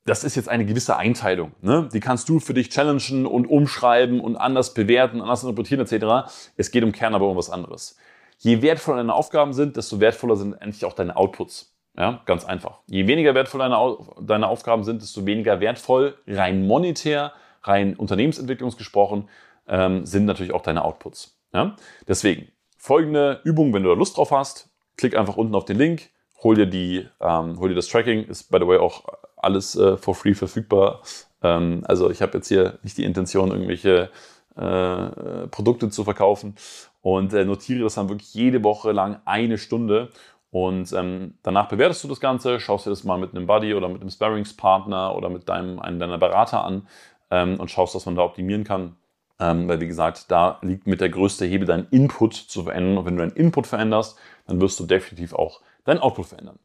das 0.06 0.24
ist 0.24 0.36
jetzt 0.36 0.48
eine 0.48 0.66
gewisse 0.66 0.98
Einteilung. 0.98 1.52
Ne? 1.62 1.90
Die 1.92 2.00
kannst 2.00 2.30
du 2.30 2.40
für 2.40 2.54
dich 2.54 2.70
challengen 2.70 3.26
und 3.26 3.48
umschreiben 3.48 4.20
und 4.20 4.36
anders 4.36 4.74
bewerten, 4.74 5.20
anders 5.20 5.44
interpretieren 5.44 5.82
etc. 5.82 6.32
Es 6.56 6.72
geht 6.72 6.84
im 6.84 6.92
Kern 6.92 7.16
aber 7.16 7.28
um 7.28 7.36
was 7.36 7.50
anderes. 7.50 7.98
Je 8.38 8.62
wertvoller 8.62 8.98
deine 8.98 9.14
Aufgaben 9.14 9.54
sind, 9.54 9.78
desto 9.78 10.00
wertvoller 10.00 10.36
sind 10.36 10.54
endlich 10.54 10.86
auch 10.86 10.94
deine 10.94 11.16
Outputs. 11.16 11.74
Ja, 11.98 12.22
ganz 12.26 12.46
einfach. 12.46 12.82
Je 12.88 13.08
weniger 13.08 13.34
wertvoll 13.34 13.60
deine, 13.60 13.98
deine 14.22 14.48
Aufgaben 14.48 14.84
sind, 14.84 15.02
desto 15.02 15.26
weniger 15.26 15.60
wertvoll, 15.60 16.16
rein 16.28 16.68
monetär, 16.68 17.32
rein 17.64 17.96
unternehmensentwicklungsgesprochen, 17.96 19.30
ähm, 19.68 20.06
sind 20.06 20.26
natürlich 20.26 20.54
auch 20.54 20.62
deine 20.62 20.84
Outputs. 20.84 21.40
Ja? 21.54 21.76
Deswegen 22.08 22.50
folgende 22.78 23.40
Übung, 23.44 23.74
wenn 23.74 23.84
du 23.84 23.90
da 23.90 23.96
Lust 23.96 24.18
drauf 24.18 24.32
hast, 24.32 24.70
klick 24.98 25.18
einfach 25.18 25.38
unten 25.38 25.56
auf 25.56 25.66
den 25.66 25.78
Link, 25.78 26.10
hol 26.44 26.56
dir, 26.56 26.68
die, 26.68 27.08
ähm, 27.22 27.58
hol 27.60 27.70
dir 27.70 27.76
das 27.76 27.88
Tracking, 27.88 28.26
ist 28.26 28.52
by 28.52 28.58
the 28.60 28.68
way 28.68 28.78
auch 28.78 29.06
alles 29.46 29.76
äh, 29.76 29.98
for 29.98 30.16
free 30.16 30.34
verfügbar. 30.34 31.02
Ähm, 31.42 31.84
also 31.88 32.10
ich 32.10 32.22
habe 32.22 32.38
jetzt 32.38 32.48
hier 32.48 32.80
nicht 32.84 32.98
die 32.98 33.06
Intention, 33.06 33.52
irgendwelche 33.52 34.10
äh, 34.56 35.48
Produkte 35.48 35.90
zu 35.90 36.04
verkaufen 36.04 36.56
und 37.02 37.34
äh, 37.34 37.46
notiere 37.46 37.84
das 37.84 37.96
dann 37.96 38.10
wirklich 38.10 38.34
jede 38.34 38.64
Woche 38.64 38.92
lang 38.92 39.22
eine 39.26 39.58
Stunde 39.58 40.10
und 40.56 40.94
ähm, 40.94 41.34
danach 41.44 41.68
bewertest 41.68 42.06
du 42.06 42.08
das 42.08 42.22
Ganze, 42.22 42.62
schaust 42.62 42.86
dir 42.86 42.90
das 42.90 43.04
mal 43.04 43.18
mit 43.18 43.36
einem 43.36 43.46
Buddy 43.46 43.74
oder 43.74 43.90
mit 43.90 44.00
einem 44.00 44.10
Sparringspartner 44.10 45.14
oder 45.14 45.30
mit 45.30 45.50
deinem, 45.50 45.80
einem 45.82 46.00
deiner 46.00 46.18
Berater 46.18 46.64
an 46.64 46.88
ähm, 47.30 47.60
und 47.60 47.70
schaust, 47.70 47.94
was 47.94 48.06
man 48.06 48.16
da 48.16 48.22
optimieren 48.22 48.64
kann. 48.64 48.96
Ähm, 49.38 49.68
weil, 49.68 49.82
wie 49.82 49.88
gesagt, 49.88 50.32
da 50.32 50.60
liegt 50.62 50.88
mit 50.88 51.02
der 51.02 51.10
größte 51.10 51.46
Hebel, 51.46 51.68
deinen 51.68 51.90
Input 51.90 52.36
zu 52.36 52.64
verändern. 52.64 52.98
Und 52.98 53.06
wenn 53.06 53.18
du 53.18 53.28
deinen 53.28 53.36
Input 53.36 53.68
veränderst, 53.68 54.18
dann 54.48 54.62
wirst 54.62 54.80
du 54.80 54.86
definitiv 54.86 55.34
auch 55.34 55.60
deinen 55.84 56.00
Output 56.00 56.28
verändern. 56.28 56.58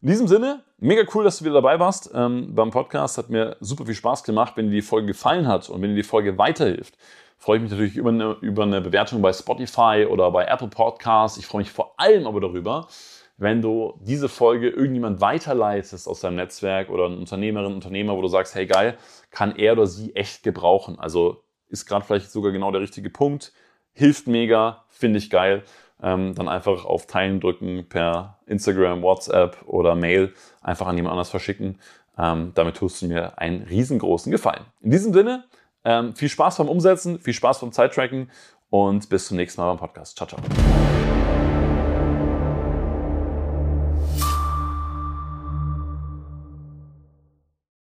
In 0.00 0.08
diesem 0.08 0.28
Sinne, 0.28 0.62
mega 0.78 1.02
cool, 1.12 1.24
dass 1.24 1.38
du 1.38 1.44
wieder 1.44 1.54
dabei 1.54 1.80
warst 1.80 2.12
ähm, 2.14 2.54
beim 2.54 2.70
Podcast. 2.70 3.18
Hat 3.18 3.30
mir 3.30 3.56
super 3.58 3.84
viel 3.84 3.96
Spaß 3.96 4.22
gemacht. 4.22 4.52
Wenn 4.54 4.66
dir 4.66 4.76
die 4.76 4.82
Folge 4.82 5.08
gefallen 5.08 5.48
hat 5.48 5.68
und 5.68 5.82
wenn 5.82 5.90
dir 5.90 5.96
die 5.96 6.02
Folge 6.04 6.38
weiterhilft, 6.38 6.96
freue 7.36 7.56
ich 7.56 7.62
mich 7.62 7.72
natürlich 7.72 7.96
über 7.96 8.10
eine, 8.10 8.36
über 8.40 8.62
eine 8.62 8.80
Bewertung 8.80 9.20
bei 9.22 9.32
Spotify 9.32 10.06
oder 10.08 10.30
bei 10.30 10.44
Apple 10.44 10.68
Podcasts. 10.68 11.36
Ich 11.36 11.46
freue 11.46 11.62
mich 11.62 11.72
vor 11.72 11.94
allem 11.98 12.28
aber 12.28 12.40
darüber, 12.40 12.86
wenn 13.38 13.60
du 13.60 13.98
diese 14.00 14.28
Folge 14.28 14.68
irgendjemand 14.68 15.20
weiterleitest 15.20 16.06
aus 16.06 16.20
deinem 16.20 16.36
Netzwerk 16.36 16.90
oder 16.90 17.06
ein 17.06 17.18
Unternehmerin, 17.18 17.74
Unternehmer, 17.74 18.16
wo 18.16 18.22
du 18.22 18.28
sagst, 18.28 18.54
hey 18.54 18.66
geil, 18.66 18.96
kann 19.32 19.56
er 19.56 19.72
oder 19.72 19.88
sie 19.88 20.14
echt 20.14 20.44
gebrauchen. 20.44 20.96
Also 21.00 21.42
ist 21.66 21.86
gerade 21.86 22.04
vielleicht 22.04 22.30
sogar 22.30 22.52
genau 22.52 22.70
der 22.70 22.82
richtige 22.82 23.10
Punkt, 23.10 23.52
hilft 23.94 24.28
mega, 24.28 24.84
finde 24.90 25.18
ich 25.18 25.28
geil. 25.28 25.64
Ähm, 26.02 26.34
dann 26.34 26.48
einfach 26.48 26.84
auf 26.84 27.06
Teilen 27.06 27.40
drücken 27.40 27.86
per 27.88 28.38
Instagram, 28.46 29.02
WhatsApp 29.02 29.56
oder 29.66 29.94
Mail, 29.94 30.32
einfach 30.62 30.86
an 30.86 30.96
jemand 30.96 31.12
anders 31.12 31.30
verschicken. 31.30 31.78
Ähm, 32.16 32.52
damit 32.54 32.76
tust 32.76 33.02
du 33.02 33.06
mir 33.06 33.38
einen 33.38 33.62
riesengroßen 33.62 34.30
Gefallen. 34.30 34.64
In 34.80 34.90
diesem 34.90 35.12
Sinne, 35.12 35.44
ähm, 35.84 36.14
viel 36.14 36.28
Spaß 36.28 36.58
beim 36.58 36.68
Umsetzen, 36.68 37.20
viel 37.20 37.34
Spaß 37.34 37.60
beim 37.60 37.72
Zeittracken 37.72 38.30
und 38.70 39.08
bis 39.08 39.26
zum 39.26 39.36
nächsten 39.36 39.60
Mal 39.60 39.68
beim 39.68 39.78
Podcast. 39.78 40.16
Ciao, 40.16 40.28
ciao. 40.28 41.17